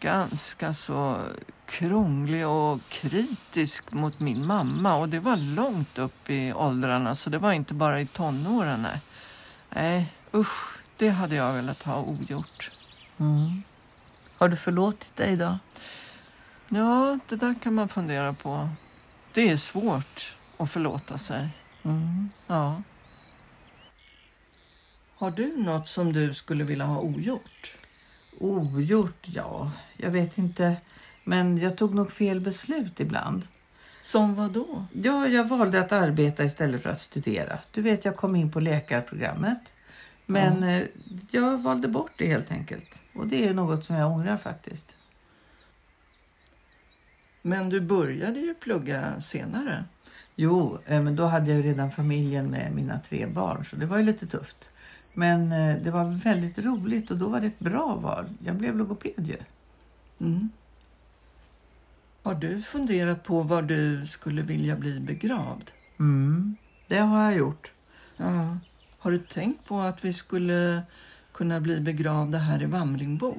ganska 0.00 0.74
så 0.74 1.16
krånglig 1.66 2.46
och 2.46 2.80
kritisk 2.88 3.92
mot 3.92 4.20
min 4.20 4.46
mamma 4.46 4.94
och 4.94 5.08
det 5.08 5.18
var 5.18 5.36
långt 5.36 5.98
upp 5.98 6.30
i 6.30 6.52
åldrarna 6.52 7.14
så 7.14 7.30
det 7.30 7.38
var 7.38 7.52
inte 7.52 7.74
bara 7.74 8.00
i 8.00 8.06
tonåren. 8.06 8.82
Nej, 8.82 9.00
nej 9.70 10.12
usch, 10.34 10.78
det 10.96 11.08
hade 11.08 11.34
jag 11.34 11.52
velat 11.52 11.82
ha 11.82 12.02
ogjort. 12.02 12.70
Mm. 13.18 13.62
Har 14.38 14.48
du 14.48 14.56
förlåtit 14.56 15.16
dig 15.16 15.36
då? 15.36 15.58
Ja, 16.68 17.18
det 17.28 17.36
där 17.36 17.54
kan 17.62 17.74
man 17.74 17.88
fundera 17.88 18.32
på. 18.32 18.68
Det 19.32 19.50
är 19.50 19.56
svårt 19.56 20.36
att 20.56 20.70
förlåta 20.70 21.18
sig. 21.18 21.48
Mm. 21.82 22.30
Ja. 22.46 22.82
Har 25.22 25.30
du 25.30 25.56
något 25.56 25.88
som 25.88 26.12
du 26.12 26.34
skulle 26.34 26.64
vilja 26.64 26.84
ha 26.84 27.00
ogjort? 27.00 27.76
Ogjort? 28.38 29.26
Ja, 29.26 29.70
jag 29.96 30.10
vet 30.10 30.38
inte. 30.38 30.76
Men 31.24 31.58
jag 31.58 31.76
tog 31.76 31.94
nog 31.94 32.12
fel 32.12 32.40
beslut 32.40 33.00
ibland. 33.00 33.42
Som 34.00 34.34
vad 34.34 34.50
då? 34.50 34.84
Ja, 34.92 35.28
jag 35.28 35.48
valde 35.48 35.80
att 35.80 35.92
arbeta 35.92 36.44
istället 36.44 36.82
för 36.82 36.90
att 36.90 37.00
studera. 37.00 37.58
Du 37.70 37.82
vet, 37.82 38.04
jag 38.04 38.16
kom 38.16 38.36
in 38.36 38.50
på 38.50 38.60
läkarprogrammet. 38.60 39.58
Men 40.26 40.62
ja. 40.62 40.70
Eh, 40.70 40.86
jag 41.30 41.62
valde 41.62 41.88
bort 41.88 42.12
det 42.16 42.26
helt 42.26 42.50
enkelt. 42.50 42.88
Och 43.14 43.26
det 43.26 43.48
är 43.48 43.54
något 43.54 43.84
som 43.84 43.96
jag 43.96 44.12
ångrar 44.12 44.36
faktiskt. 44.36 44.96
Men 47.42 47.68
du 47.68 47.80
började 47.80 48.40
ju 48.40 48.54
plugga 48.54 49.20
senare. 49.20 49.84
Jo, 50.36 50.78
eh, 50.86 51.02
men 51.02 51.16
då 51.16 51.24
hade 51.24 51.50
jag 51.50 51.56
ju 51.56 51.62
redan 51.62 51.90
familjen 51.90 52.46
med 52.46 52.72
mina 52.74 53.00
tre 53.08 53.26
barn 53.26 53.64
så 53.64 53.76
det 53.76 53.86
var 53.86 53.96
ju 53.96 54.02
lite 54.04 54.26
tufft. 54.26 54.78
Men 55.14 55.52
eh, 55.52 55.82
det 55.82 55.90
var 55.90 56.04
väldigt 56.04 56.58
roligt 56.58 57.10
och 57.10 57.16
då 57.16 57.28
var 57.28 57.40
det 57.40 57.46
ett 57.46 57.58
bra 57.58 57.94
val. 57.94 58.26
Jag 58.44 58.56
blev 58.56 58.76
logoped 58.76 59.26
ju. 59.26 59.36
Mm. 60.20 60.48
Har 62.22 62.34
du 62.34 62.62
funderat 62.62 63.24
på 63.24 63.42
var 63.42 63.62
du 63.62 64.06
skulle 64.06 64.42
vilja 64.42 64.76
bli 64.76 65.00
begravd? 65.00 65.70
Mm, 65.98 66.56
det 66.88 66.98
har 66.98 67.24
jag 67.24 67.34
gjort. 67.34 67.70
Ja. 68.16 68.58
Har 68.98 69.10
du 69.10 69.18
tänkt 69.18 69.64
på 69.64 69.80
att 69.80 70.04
vi 70.04 70.12
skulle 70.12 70.82
kunna 71.32 71.60
bli 71.60 71.80
begravda 71.80 72.38
här 72.38 72.62
i 72.62 72.66
Vamringbo? 72.66 73.36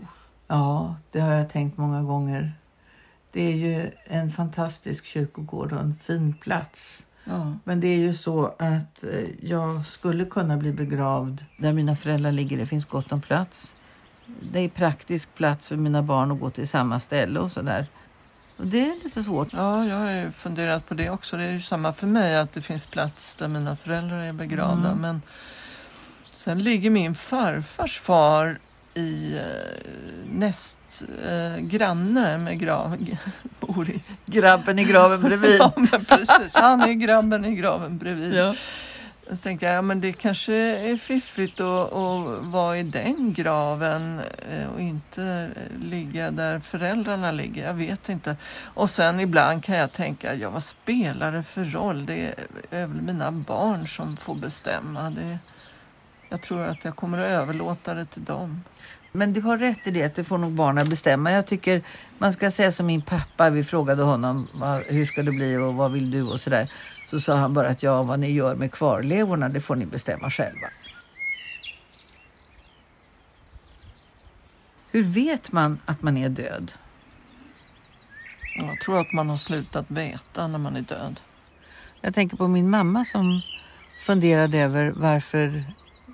Ja, 0.47 0.95
det 1.11 1.19
har 1.19 1.33
jag 1.33 1.49
tänkt 1.49 1.77
många 1.77 2.03
gånger. 2.03 2.53
Det 3.31 3.41
är 3.41 3.55
ju 3.55 3.91
en 4.03 4.31
fantastisk 4.31 5.05
kyrkogård 5.05 5.73
och 5.73 5.79
en 5.79 5.95
fin 5.95 6.33
plats. 6.33 7.03
Ja. 7.23 7.53
Men 7.63 7.79
det 7.79 7.87
är 7.87 7.97
ju 7.97 8.13
så 8.13 8.45
att 8.45 9.03
eh, 9.03 9.47
jag 9.49 9.85
skulle 9.85 10.25
kunna 10.25 10.57
bli 10.57 10.71
begravd 10.71 11.45
där 11.57 11.73
mina 11.73 11.95
föräldrar 11.95 12.31
ligger. 12.31 12.57
Det 12.57 12.65
finns 12.65 12.85
gott 12.85 13.11
om 13.11 13.21
plats. 13.21 13.75
Det 14.51 14.59
är 14.59 14.69
praktisk 14.69 15.35
plats 15.35 15.67
för 15.67 15.75
mina 15.75 16.01
barn 16.01 16.31
att 16.31 16.39
gå 16.39 16.49
till 16.49 16.67
samma 16.67 16.99
ställe 16.99 17.39
och 17.39 17.51
sådär. 17.51 17.87
Och 18.57 18.67
det 18.67 18.89
är 18.89 19.03
lite 19.03 19.23
svårt. 19.23 19.47
Ja, 19.53 19.85
jag 19.85 19.95
har 19.95 20.11
ju 20.11 20.31
funderat 20.31 20.87
på 20.87 20.93
det 20.93 21.09
också. 21.09 21.37
Det 21.37 21.43
är 21.43 21.51
ju 21.51 21.61
samma 21.61 21.93
för 21.93 22.07
mig 22.07 22.37
att 22.37 22.53
det 22.53 22.61
finns 22.61 22.85
plats 22.85 23.35
där 23.35 23.47
mina 23.47 23.75
föräldrar 23.75 24.17
är 24.17 24.33
begravda. 24.33 24.89
Mm. 24.89 25.01
Men 25.01 25.21
sen 26.33 26.63
ligger 26.63 26.89
min 26.89 27.15
farfars 27.15 27.99
far 27.99 28.59
i 28.93 29.37
eh, 29.37 29.91
näst 30.31 31.03
eh, 31.25 31.57
granne 31.57 32.37
med 32.37 32.59
grav, 32.59 32.97
bor 33.59 33.89
i 33.89 34.01
Grabben 34.25 34.79
i 34.79 34.83
graven 34.83 35.21
bredvid. 35.21 35.55
Ja, 35.59 35.73
men 35.75 36.05
precis. 36.05 36.55
Han 36.55 36.81
är 36.81 36.93
grabben 36.93 37.45
i 37.45 37.55
graven 37.55 37.97
bredvid. 37.97 38.33
Ja. 38.33 38.55
Så 39.29 39.35
tänkte 39.35 39.65
jag, 39.65 39.75
ja, 39.75 39.81
men 39.81 40.01
det 40.01 40.13
kanske 40.13 40.53
är 40.53 40.97
fiffigt 40.97 41.59
att, 41.59 41.93
att 41.93 42.43
vara 42.43 42.77
i 42.77 42.83
den 42.83 43.33
graven 43.33 44.21
eh, 44.51 44.67
och 44.73 44.81
inte 44.81 45.49
ligga 45.81 46.31
där 46.31 46.59
föräldrarna 46.59 47.31
ligger. 47.31 47.65
Jag 47.67 47.73
vet 47.73 48.09
inte. 48.09 48.37
Och 48.63 48.89
sen 48.89 49.19
ibland 49.19 49.63
kan 49.63 49.75
jag 49.75 49.93
tänka, 49.93 50.35
ja 50.35 50.49
vad 50.49 50.63
spelar 50.63 51.31
det 51.31 51.43
för 51.43 51.65
roll? 51.65 52.05
Det 52.05 52.25
är, 52.25 52.35
är 52.69 52.87
väl 52.87 53.01
mina 53.01 53.31
barn 53.31 53.87
som 53.87 54.17
får 54.17 54.35
bestämma. 54.35 55.09
Det, 55.09 55.39
jag 56.33 56.41
tror 56.41 56.61
att 56.61 56.85
jag 56.85 56.95
kommer 56.95 57.17
att 57.17 57.29
överlåta 57.29 57.93
det 57.93 58.05
till 58.05 58.23
dem. 58.23 58.63
Men 59.11 59.33
du 59.33 59.41
har 59.41 59.57
rätt 59.57 59.87
i 59.87 59.91
det, 59.91 60.03
att 60.03 60.15
det 60.15 60.23
får 60.23 60.37
nog 60.37 60.51
barnen 60.51 60.89
bestämma. 60.89 61.31
Jag 61.31 61.47
tycker 61.47 61.81
man 62.17 62.33
ska 62.33 62.51
säga 62.51 62.71
som 62.71 62.85
min 62.85 63.01
pappa, 63.01 63.49
vi 63.49 63.63
frågade 63.63 64.03
honom 64.03 64.47
hur 64.87 65.05
ska 65.05 65.23
det 65.23 65.31
bli 65.31 65.57
och 65.57 65.75
vad 65.75 65.91
vill 65.91 66.11
du 66.11 66.23
och 66.23 66.41
sådär. 66.41 66.71
Så 67.09 67.19
sa 67.19 67.35
han 67.35 67.53
bara 67.53 67.67
att 67.67 67.83
ja, 67.83 68.03
vad 68.03 68.19
ni 68.19 68.31
gör 68.31 68.55
med 68.55 68.71
kvarlevorna, 68.71 69.49
det 69.49 69.61
får 69.61 69.75
ni 69.75 69.85
bestämma 69.85 70.29
själva. 70.29 70.67
Hur 74.91 75.03
vet 75.03 75.51
man 75.51 75.79
att 75.85 76.01
man 76.01 76.17
är 76.17 76.29
död? 76.29 76.71
Jag 78.55 78.81
tror 78.85 78.99
att 78.99 79.13
man 79.13 79.29
har 79.29 79.37
slutat 79.37 79.85
veta 79.87 80.47
när 80.47 80.59
man 80.59 80.75
är 80.75 80.81
död. 80.81 81.19
Jag 82.01 82.13
tänker 82.13 82.37
på 82.37 82.47
min 82.47 82.69
mamma 82.69 83.05
som 83.05 83.41
funderade 84.01 84.57
över 84.59 84.93
varför 84.95 85.63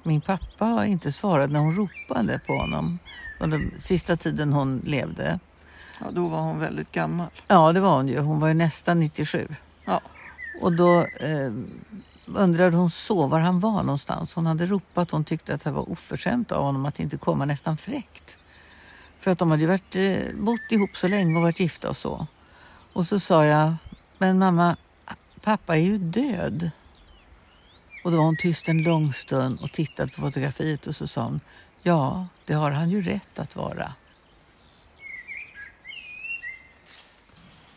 min 0.03 0.21
pappa 0.21 0.85
inte 0.85 1.11
svarade 1.11 1.53
när 1.53 1.59
hon 1.59 1.75
ropade 1.75 2.39
på 2.47 2.53
honom 2.53 2.99
under 3.39 3.69
sista 3.79 4.17
tiden 4.17 4.53
hon 4.53 4.81
levde. 4.85 5.39
Ja, 5.99 6.11
då 6.11 6.27
var 6.27 6.39
hon 6.39 6.59
väldigt 6.59 6.91
gammal. 6.91 7.27
Ja, 7.47 7.73
det 7.73 7.79
var 7.79 7.95
hon 7.95 8.07
ju. 8.07 8.19
Hon 8.19 8.39
var 8.39 8.47
ju 8.47 8.53
nästan 8.53 8.99
97. 8.99 9.47
Ja. 9.85 10.01
Och 10.61 10.73
då 10.73 10.99
eh, 10.99 11.51
undrade 12.25 12.77
hon 12.77 12.89
så 12.89 13.27
var 13.27 13.39
han 13.39 13.59
var 13.59 13.83
någonstans. 13.83 14.33
Hon 14.33 14.45
hade 14.45 14.65
ropat. 14.65 15.11
Hon 15.11 15.23
tyckte 15.23 15.53
att 15.53 15.63
det 15.63 15.71
var 15.71 15.91
oförskämt 15.91 16.51
av 16.51 16.63
honom 16.63 16.85
att 16.85 16.99
inte 16.99 17.17
komma 17.17 17.45
nästan 17.45 17.77
fräckt. 17.77 18.37
För 19.19 19.31
att 19.31 19.39
de 19.39 19.51
hade 19.51 19.61
ju 19.61 19.67
varit, 19.67 19.95
eh, 19.95 20.35
bott 20.39 20.71
ihop 20.71 20.97
så 20.97 21.07
länge 21.07 21.35
och 21.35 21.41
varit 21.41 21.59
gifta 21.59 21.89
och 21.89 21.97
så. 21.97 22.27
Och 22.93 23.07
så 23.07 23.19
sa 23.19 23.45
jag, 23.45 23.75
men 24.17 24.39
mamma, 24.39 24.75
pappa 25.41 25.77
är 25.77 25.81
ju 25.81 25.97
död. 25.97 26.71
Och 28.03 28.11
då 28.11 28.17
var 28.17 28.25
hon 28.25 28.37
tyst 28.37 28.69
en 28.69 28.83
lång 28.83 29.13
stund 29.13 29.59
och 29.61 29.71
tittade 29.71 30.11
på 30.11 30.21
fotografiet 30.21 30.87
och 30.87 30.95
så 30.95 31.07
sa 31.07 31.23
hon, 31.23 31.39
ja, 31.81 32.27
det 32.45 32.53
har 32.53 32.71
han 32.71 32.89
ju 32.89 33.01
rätt 33.01 33.39
att 33.39 33.55
vara. 33.55 33.93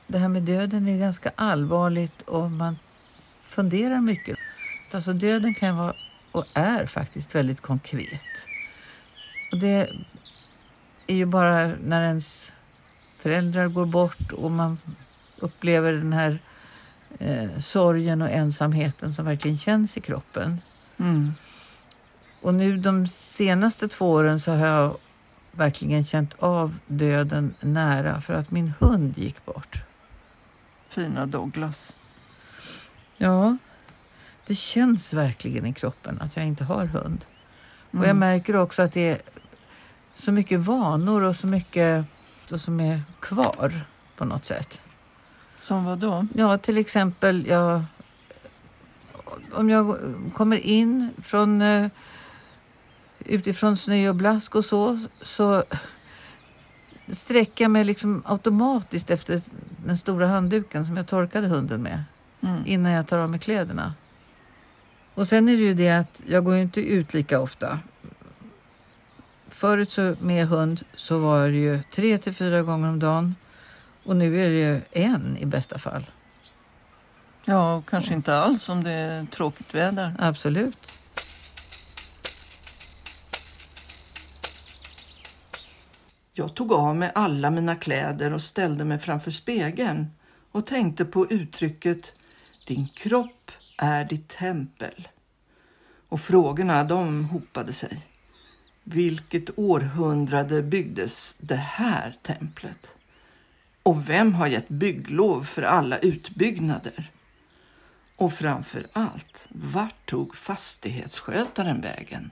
Det 0.07 0.19
här 0.19 0.29
med 0.29 0.43
döden 0.43 0.89
är 0.89 0.99
ganska 0.99 1.33
allvarligt 1.37 2.23
och 2.23 2.51
man 2.51 2.79
funderar 3.43 4.01
mycket. 4.01 4.39
Alltså 4.91 5.13
döden 5.13 5.55
kan 5.55 5.77
vara 5.77 5.95
och 6.33 6.47
är 6.55 6.87
faktiskt 6.87 7.35
väldigt 7.35 7.61
konkret. 7.61 8.47
Och 9.53 9.59
det 9.59 9.91
är 11.07 11.15
ju 11.15 11.27
bara 11.27 11.67
när 11.67 12.03
ens 12.03 12.53
föräldrar 13.19 13.69
går 13.69 13.87
bort 13.87 14.33
och 14.33 14.51
man 14.51 14.79
upplever 15.37 15.93
den 15.93 16.13
här 16.13 16.39
eh, 17.19 17.59
sorgen 17.59 18.23
och 18.23 18.31
ensamheten 18.31 19.15
som 19.15 19.25
verkligen 19.25 19.59
känns 19.59 19.97
i 19.97 20.01
kroppen. 20.01 20.61
Mm. 20.99 21.35
Och 22.41 22.55
nu 22.55 22.77
de 22.77 23.07
senaste 23.07 23.89
två 23.89 24.11
åren 24.11 24.41
så 24.41 24.53
har 24.53 24.67
jag 24.67 24.97
verkligen 25.53 26.05
känt 26.05 26.35
av 26.39 26.79
döden 26.87 27.55
nära 27.61 28.21
för 28.21 28.35
att 28.35 28.51
min 28.51 28.73
hund 28.81 29.19
gick 29.19 29.45
bort. 29.45 29.83
Fina 30.89 31.27
Douglas. 31.27 31.97
Ja, 33.17 33.57
det 34.47 34.55
känns 34.55 35.13
verkligen 35.13 35.67
i 35.67 35.73
kroppen 35.73 36.21
att 36.21 36.37
jag 36.37 36.47
inte 36.47 36.65
har 36.65 36.85
hund. 36.87 37.25
Och 37.91 37.99
jag 37.99 38.05
Mm. 38.05 38.19
märker 38.19 38.57
också 38.57 38.83
att 38.83 38.93
det 38.93 39.09
är 39.09 39.23
så 40.15 40.33
mycket 40.33 40.61
vanor 40.61 41.23
och 41.23 41.37
så 41.37 41.47
mycket 41.47 42.05
som 42.57 42.81
är 42.81 43.03
kvar 43.21 43.81
på 44.17 44.25
något 44.25 44.45
sätt. 44.45 44.81
Som 45.63 45.85
vad 45.85 45.99
då? 45.99 46.27
Ja, 46.35 46.59
till 46.59 46.79
exempel 46.79 47.47
jag, 47.47 47.83
om 49.53 49.71
jag 49.71 49.97
kommer 50.35 50.57
in 50.57 51.11
från 51.23 51.63
eh, 51.63 51.89
utifrån 53.19 53.77
snö 53.77 54.09
och 54.09 54.15
blask 54.15 54.55
och 54.55 54.65
så, 54.65 54.99
så 55.23 55.65
sträcker 57.13 57.65
jag 57.65 57.71
mig 57.71 57.85
liksom 57.85 58.23
automatiskt 58.27 59.11
efter 59.11 59.43
den 59.87 59.99
stora 59.99 60.27
handduken 60.27 60.87
som 60.87 60.97
jag 60.97 61.07
torkade 61.07 61.47
hunden 61.49 61.83
med 61.83 62.05
Mm. 62.45 62.63
innan 62.67 62.93
jag 62.93 63.07
tar 63.07 63.19
av 63.19 63.31
mig 63.31 63.41
kläderna. 63.41 63.95
Och 65.15 65.29
sen 65.29 65.49
är 65.49 65.57
det 65.57 65.63
ju 65.63 65.75
det 65.75 65.91
att 65.91 66.23
jag 66.27 66.45
går 66.45 66.57
inte 66.57 66.81
ut 66.81 67.15
lika 67.15 67.41
ofta. 67.41 67.79
Förut 69.49 69.93
så 69.93 70.17
med 70.21 70.47
hund 70.49 70.85
så 70.97 71.19
var 71.19 71.49
det 71.49 71.57
ju 71.57 71.81
tre 71.93 72.19
till 72.19 72.35
fyra 72.35 72.63
gånger 72.63 72.89
om 72.89 72.99
dagen 72.99 73.35
och 74.05 74.17
nu 74.17 74.41
är 74.41 74.49
det 74.49 74.59
ju 74.59 74.81
en 74.91 75.37
i 75.37 75.47
bästa 75.47 75.79
fall. 75.79 76.11
Ja, 77.45 77.75
och 77.75 77.89
kanske 77.89 78.15
inte 78.15 78.37
alls 78.37 78.69
om 78.69 78.85
det 78.85 78.91
är 78.91 79.27
tråkigt 79.27 79.75
väder. 79.75 80.15
Absolut. 80.19 80.93
Jag 86.35 86.55
tog 86.55 86.73
av 86.73 86.97
mig 86.97 87.13
alla 87.15 87.51
mina 87.51 87.77
kläder 87.77 88.33
och 88.33 88.43
ställde 88.43 88.85
mig 88.85 88.99
framför 88.99 89.31
spegeln 89.31 90.07
och 90.53 90.67
tänkte 90.67 91.05
på 91.05 91.27
uttrycket 91.31 92.13
Din 92.67 92.89
kropp 92.89 93.51
är 93.77 94.05
ditt 94.05 94.29
tempel. 94.29 95.09
Och 96.09 96.21
frågorna 96.21 96.85
de 96.85 97.25
hopade 97.25 97.73
sig. 97.73 98.07
Vilket 98.85 99.59
århundrade 99.59 100.63
byggdes 100.63 101.37
det 101.39 101.57
här 101.57 102.17
templet? 102.23 102.95
Och 103.83 104.09
vem 104.09 104.35
har 104.35 104.47
gett 104.47 104.69
bygglov 104.69 105.45
för 105.45 105.63
alla 105.63 105.99
utbyggnader? 105.99 107.11
Och 108.17 108.33
framför 108.33 108.87
allt, 108.93 109.47
vart 109.49 110.07
tog 110.07 110.37
fastighetsskötaren 110.37 111.81
vägen? 111.81 112.31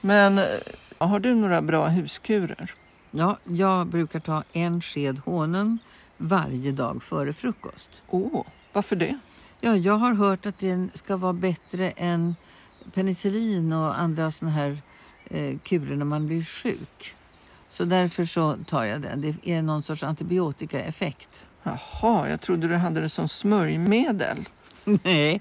Men 0.00 0.38
eh, 0.38 0.44
har 0.98 1.20
du 1.20 1.34
några 1.34 1.62
bra 1.62 1.86
huskurer? 1.86 2.74
Ja, 3.10 3.38
jag 3.44 3.86
brukar 3.86 4.20
ta 4.20 4.44
en 4.52 4.80
sked 4.80 5.18
honung 5.24 5.78
varje 6.16 6.72
dag 6.72 7.02
före 7.02 7.32
frukost. 7.32 8.02
Åh, 8.08 8.44
varför 8.72 8.96
det? 8.96 9.18
Ja, 9.60 9.76
jag 9.76 9.94
har 9.94 10.14
hört 10.14 10.46
att 10.46 10.58
den 10.58 10.90
ska 10.94 11.16
vara 11.16 11.32
bättre 11.32 11.90
än 11.90 12.36
penicillin 12.94 13.72
och 13.72 13.98
andra 13.98 14.30
såna 14.30 14.50
här 14.50 14.78
eh, 15.24 15.58
kurer 15.58 15.96
när 15.96 16.04
man 16.04 16.26
blir 16.26 16.42
sjuk. 16.42 17.15
Så 17.76 17.84
därför 17.84 18.24
så 18.24 18.56
tar 18.66 18.84
jag 18.84 19.02
den. 19.02 19.20
Det 19.20 19.50
är 19.50 19.62
någon 19.62 19.82
sorts 19.82 20.02
antibiotikaeffekt. 20.02 21.46
Jaha, 21.62 22.28
jag 22.28 22.40
trodde 22.40 22.68
du 22.68 22.74
hade 22.74 23.00
det 23.00 23.08
som 23.08 23.28
smörjmedel. 23.28 24.48
Nej. 24.84 25.40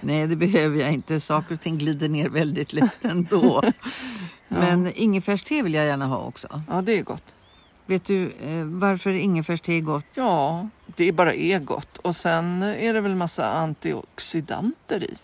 Nej, 0.00 0.26
det 0.26 0.36
behöver 0.36 0.80
jag 0.80 0.92
inte. 0.92 1.20
Saker 1.20 1.54
och 1.54 1.60
ting 1.60 1.78
glider 1.78 2.08
ner 2.08 2.28
väldigt 2.28 2.72
lätt 2.72 3.04
ändå. 3.04 3.62
Men 4.48 4.92
ingefärste 4.94 5.62
vill 5.62 5.74
jag 5.74 5.86
gärna 5.86 6.06
ha 6.06 6.18
också. 6.18 6.62
Ja, 6.68 6.82
det 6.82 6.98
är 6.98 7.02
gott. 7.02 7.24
Vet 7.86 8.04
du 8.04 8.30
eh, 8.30 8.64
varför 8.64 9.10
ingefärste 9.10 9.72
är 9.72 9.80
gott? 9.80 10.06
Ja, 10.14 10.68
det 10.86 11.12
bara 11.12 11.34
är 11.34 11.58
gott. 11.58 11.98
Och 11.98 12.16
sen 12.16 12.62
är 12.62 12.94
det 12.94 13.00
väl 13.00 13.14
massa 13.14 13.52
antioxidanter 13.52 15.04
i. 15.04 15.16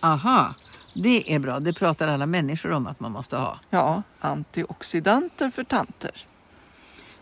Aha, 0.00 0.54
det 0.94 1.34
är 1.34 1.38
bra. 1.38 1.60
Det 1.60 1.72
pratar 1.72 2.08
alla 2.08 2.26
människor 2.26 2.72
om 2.72 2.86
att 2.86 3.00
man 3.00 3.12
måste 3.12 3.36
ha. 3.36 3.58
Ja, 3.70 4.02
antioxidanter 4.20 5.50
för 5.50 5.64
tanter. 5.64 6.26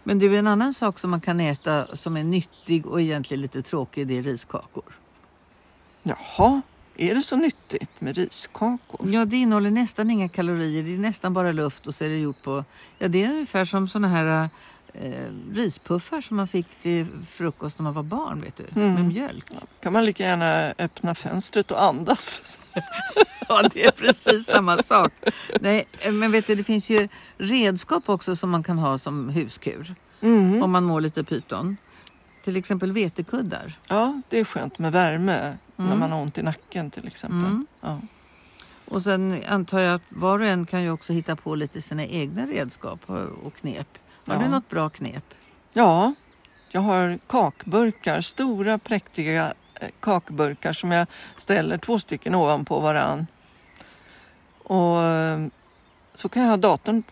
Men 0.02 0.18
du, 0.18 0.36
en 0.36 0.46
annan 0.46 0.74
sak 0.74 0.98
som 0.98 1.10
man 1.10 1.20
kan 1.20 1.40
äta 1.40 1.96
som 1.96 2.16
är 2.16 2.24
nyttig 2.24 2.86
och 2.86 3.00
egentligen 3.00 3.40
lite 3.40 3.62
tråkig, 3.62 4.06
det 4.06 4.18
är 4.18 4.22
riskakor. 4.22 4.98
Jaha, 6.02 6.62
är 6.96 7.14
det 7.14 7.22
så 7.22 7.36
nyttigt 7.36 8.00
med 8.00 8.16
riskakor? 8.16 9.10
Ja, 9.10 9.24
det 9.24 9.36
innehåller 9.36 9.70
nästan 9.70 10.10
inga 10.10 10.28
kalorier. 10.28 10.82
Det 10.82 10.94
är 10.94 10.98
nästan 10.98 11.34
bara 11.34 11.52
luft 11.52 11.86
och 11.86 11.94
så 11.94 12.04
är 12.04 12.08
det 12.08 12.18
gjort 12.18 12.42
på... 12.42 12.64
Ja, 12.98 13.08
det 13.08 13.24
är 13.24 13.30
ungefär 13.30 13.64
som 13.64 13.88
såna 13.88 14.08
här 14.08 14.48
eh, 14.94 15.32
rispuffar 15.52 16.20
som 16.20 16.36
man 16.36 16.48
fick 16.48 16.66
till 16.82 17.06
frukost 17.28 17.78
när 17.78 17.82
man 17.84 17.92
var 17.92 18.02
barn, 18.02 18.40
vet 18.40 18.56
du, 18.56 18.80
med 18.80 19.04
mjölk. 19.04 19.44
kan 19.82 19.92
man 19.92 20.04
lika 20.04 20.22
gärna 20.22 20.74
öppna 20.78 21.14
fönstret 21.14 21.70
och 21.70 21.82
andas. 21.82 22.58
Ja, 23.48 23.68
det 23.74 23.84
är 23.86 23.90
precis 23.90 24.46
samma 24.46 24.82
sak. 24.82 25.12
Nej, 25.60 25.84
eh, 25.98 26.12
men 26.12 26.32
vet 26.32 26.46
du, 26.46 26.54
det 26.54 26.64
finns 26.64 26.90
ju 26.90 27.08
redskap 27.38 28.08
också 28.08 28.36
som 28.36 28.50
man 28.50 28.62
kan 28.62 28.78
ha 28.78 28.98
som 28.98 29.28
huskur 29.28 29.94
Mm. 30.20 30.62
om 30.62 30.70
man 30.70 30.84
mår 30.84 31.00
lite 31.00 31.24
pyton. 31.24 31.76
Till 32.44 32.56
exempel 32.56 32.92
vetekuddar. 32.92 33.78
Ja, 33.88 34.20
det 34.28 34.38
är 34.38 34.44
skönt 34.44 34.78
med 34.78 34.92
värme 34.92 35.56
när 35.76 35.86
Mm. 35.86 35.98
man 35.98 36.12
har 36.12 36.20
ont 36.22 36.38
i 36.38 36.42
nacken 36.42 36.90
till 36.90 37.06
exempel. 37.06 37.38
Mm. 37.38 37.66
Ja. 37.80 38.00
Och 38.84 39.02
sen 39.02 39.42
antar 39.48 39.78
jag 39.80 39.94
att 39.94 40.02
var 40.08 40.38
och 40.38 40.46
en 40.46 40.66
kan 40.66 40.82
ju 40.82 40.90
också 40.90 41.12
hitta 41.12 41.36
på 41.36 41.54
lite 41.54 41.82
sina 41.82 42.04
egna 42.06 42.46
redskap 42.46 43.10
och 43.42 43.54
knep. 43.54 43.98
Har 44.30 44.36
Ja. 44.36 44.42
du 44.42 44.48
något 44.48 44.68
bra 44.68 44.88
knep? 44.90 45.24
ja, 45.72 46.14
jag 46.72 46.80
har 46.80 47.18
kakburkar, 47.26 48.20
stora 48.20 48.78
präktiga 48.78 49.54
eh, 49.80 49.88
kakburkar 50.00 50.72
som 50.72 50.90
jag 50.92 51.06
ställer 51.36 51.78
två 51.78 51.98
stycken 51.98 52.34
ovanpå 52.34 52.80
varann. 52.80 53.26
Och 54.64 55.02
eh, 55.02 55.46
så 56.14 56.28
kan 56.28 56.42
jag 56.42 56.50
ha 56.50 56.56
datorn 56.56 57.02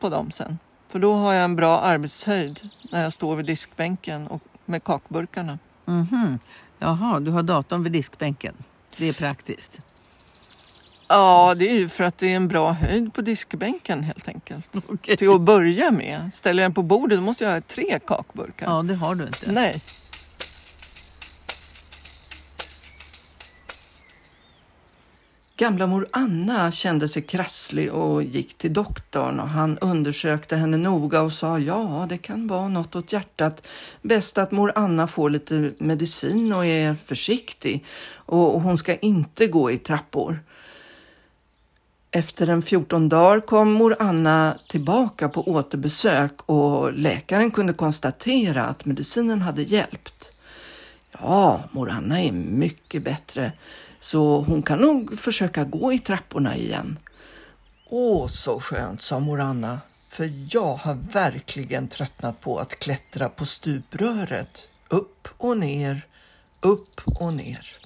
på 0.00 0.08
dem 0.08 0.30
sen. 0.30 0.58
För 0.88 0.98
då 0.98 1.14
har 1.14 1.32
jag 1.34 1.44
en 1.44 1.56
bra 1.56 1.80
arbetshöjd 1.80 2.68
när 2.92 3.02
jag 3.02 3.12
står 3.12 3.36
vid 3.36 3.46
diskbänken 3.46 4.26
och 4.28 4.42
med 4.64 4.84
kakburkarna. 4.84 5.58
Mhm. 5.84 6.38
Jaha, 6.78 7.20
du 7.20 7.30
har 7.30 7.42
datorn 7.42 7.82
vid 7.82 7.92
diskbänken. 7.92 8.54
Det 8.96 9.06
är 9.08 9.12
praktiskt. 9.12 9.80
Ja, 11.08 11.54
det 11.58 11.70
är 11.70 11.74
ju 11.74 11.88
för 11.88 12.04
att 12.04 12.18
det 12.18 12.32
är 12.32 12.36
en 12.36 12.48
bra 12.48 12.72
höjd 12.72 13.14
på 13.14 13.20
diskbänken 13.20 14.02
helt 14.02 14.28
enkelt. 14.28 14.68
Okej. 14.88 15.16
Till 15.16 15.30
att 15.30 15.40
börja 15.40 15.90
med. 15.90 16.30
Ställer 16.34 16.62
jag 16.62 16.70
den 16.70 16.74
på 16.74 16.82
bordet 16.82 17.18
då 17.18 17.22
måste 17.22 17.44
jag 17.44 17.52
ha 17.52 17.60
tre 17.60 17.98
kakburkar. 18.06 18.66
Ja, 18.66 18.82
det 18.82 18.94
har 18.94 19.14
du 19.14 19.24
inte. 19.24 19.52
Nej. 19.52 19.74
Gamla 25.56 25.86
mor 25.86 26.08
Anna 26.10 26.70
kände 26.70 27.08
sig 27.08 27.22
krasslig 27.22 27.92
och 27.92 28.22
gick 28.22 28.58
till 28.58 28.72
doktorn 28.72 29.40
och 29.40 29.48
han 29.48 29.78
undersökte 29.78 30.56
henne 30.56 30.76
noga 30.76 31.22
och 31.22 31.32
sa 31.32 31.58
ja, 31.58 32.06
det 32.08 32.18
kan 32.18 32.46
vara 32.46 32.68
något 32.68 32.96
åt 32.96 33.12
hjärtat. 33.12 33.66
Bäst 34.02 34.38
att 34.38 34.50
mor 34.50 34.72
Anna 34.74 35.06
får 35.06 35.30
lite 35.30 35.72
medicin 35.78 36.52
och 36.52 36.66
är 36.66 36.96
försiktig 37.04 37.84
och 38.10 38.60
hon 38.60 38.78
ska 38.78 38.96
inte 38.96 39.46
gå 39.46 39.70
i 39.70 39.78
trappor. 39.78 40.38
Efter 42.18 42.48
en 42.48 42.62
14 42.62 43.08
dagar 43.08 43.40
kom 43.40 43.72
mor 43.72 43.96
Anna 43.98 44.58
tillbaka 44.68 45.28
på 45.28 45.48
återbesök 45.48 46.32
och 46.46 46.92
läkaren 46.92 47.50
kunde 47.50 47.72
konstatera 47.72 48.64
att 48.64 48.84
medicinen 48.84 49.42
hade 49.42 49.62
hjälpt. 49.62 50.32
Ja, 51.12 51.62
mor 51.72 51.90
Anna 51.90 52.22
är 52.22 52.32
mycket 52.32 53.04
bättre 53.04 53.52
så 54.00 54.40
hon 54.40 54.62
kan 54.62 54.78
nog 54.78 55.18
försöka 55.18 55.64
gå 55.64 55.92
i 55.92 55.98
trapporna 55.98 56.56
igen. 56.56 56.98
Åh, 57.86 58.26
så 58.26 58.60
skönt, 58.60 59.02
sa 59.02 59.18
mor 59.20 59.40
Anna. 59.40 59.80
För 60.08 60.30
jag 60.50 60.74
har 60.74 60.94
verkligen 61.12 61.88
tröttnat 61.88 62.40
på 62.40 62.58
att 62.58 62.78
klättra 62.78 63.28
på 63.28 63.46
stupröret. 63.46 64.68
Upp 64.88 65.28
och 65.36 65.58
ner, 65.58 66.06
upp 66.60 67.00
och 67.04 67.34
ner. 67.34 67.77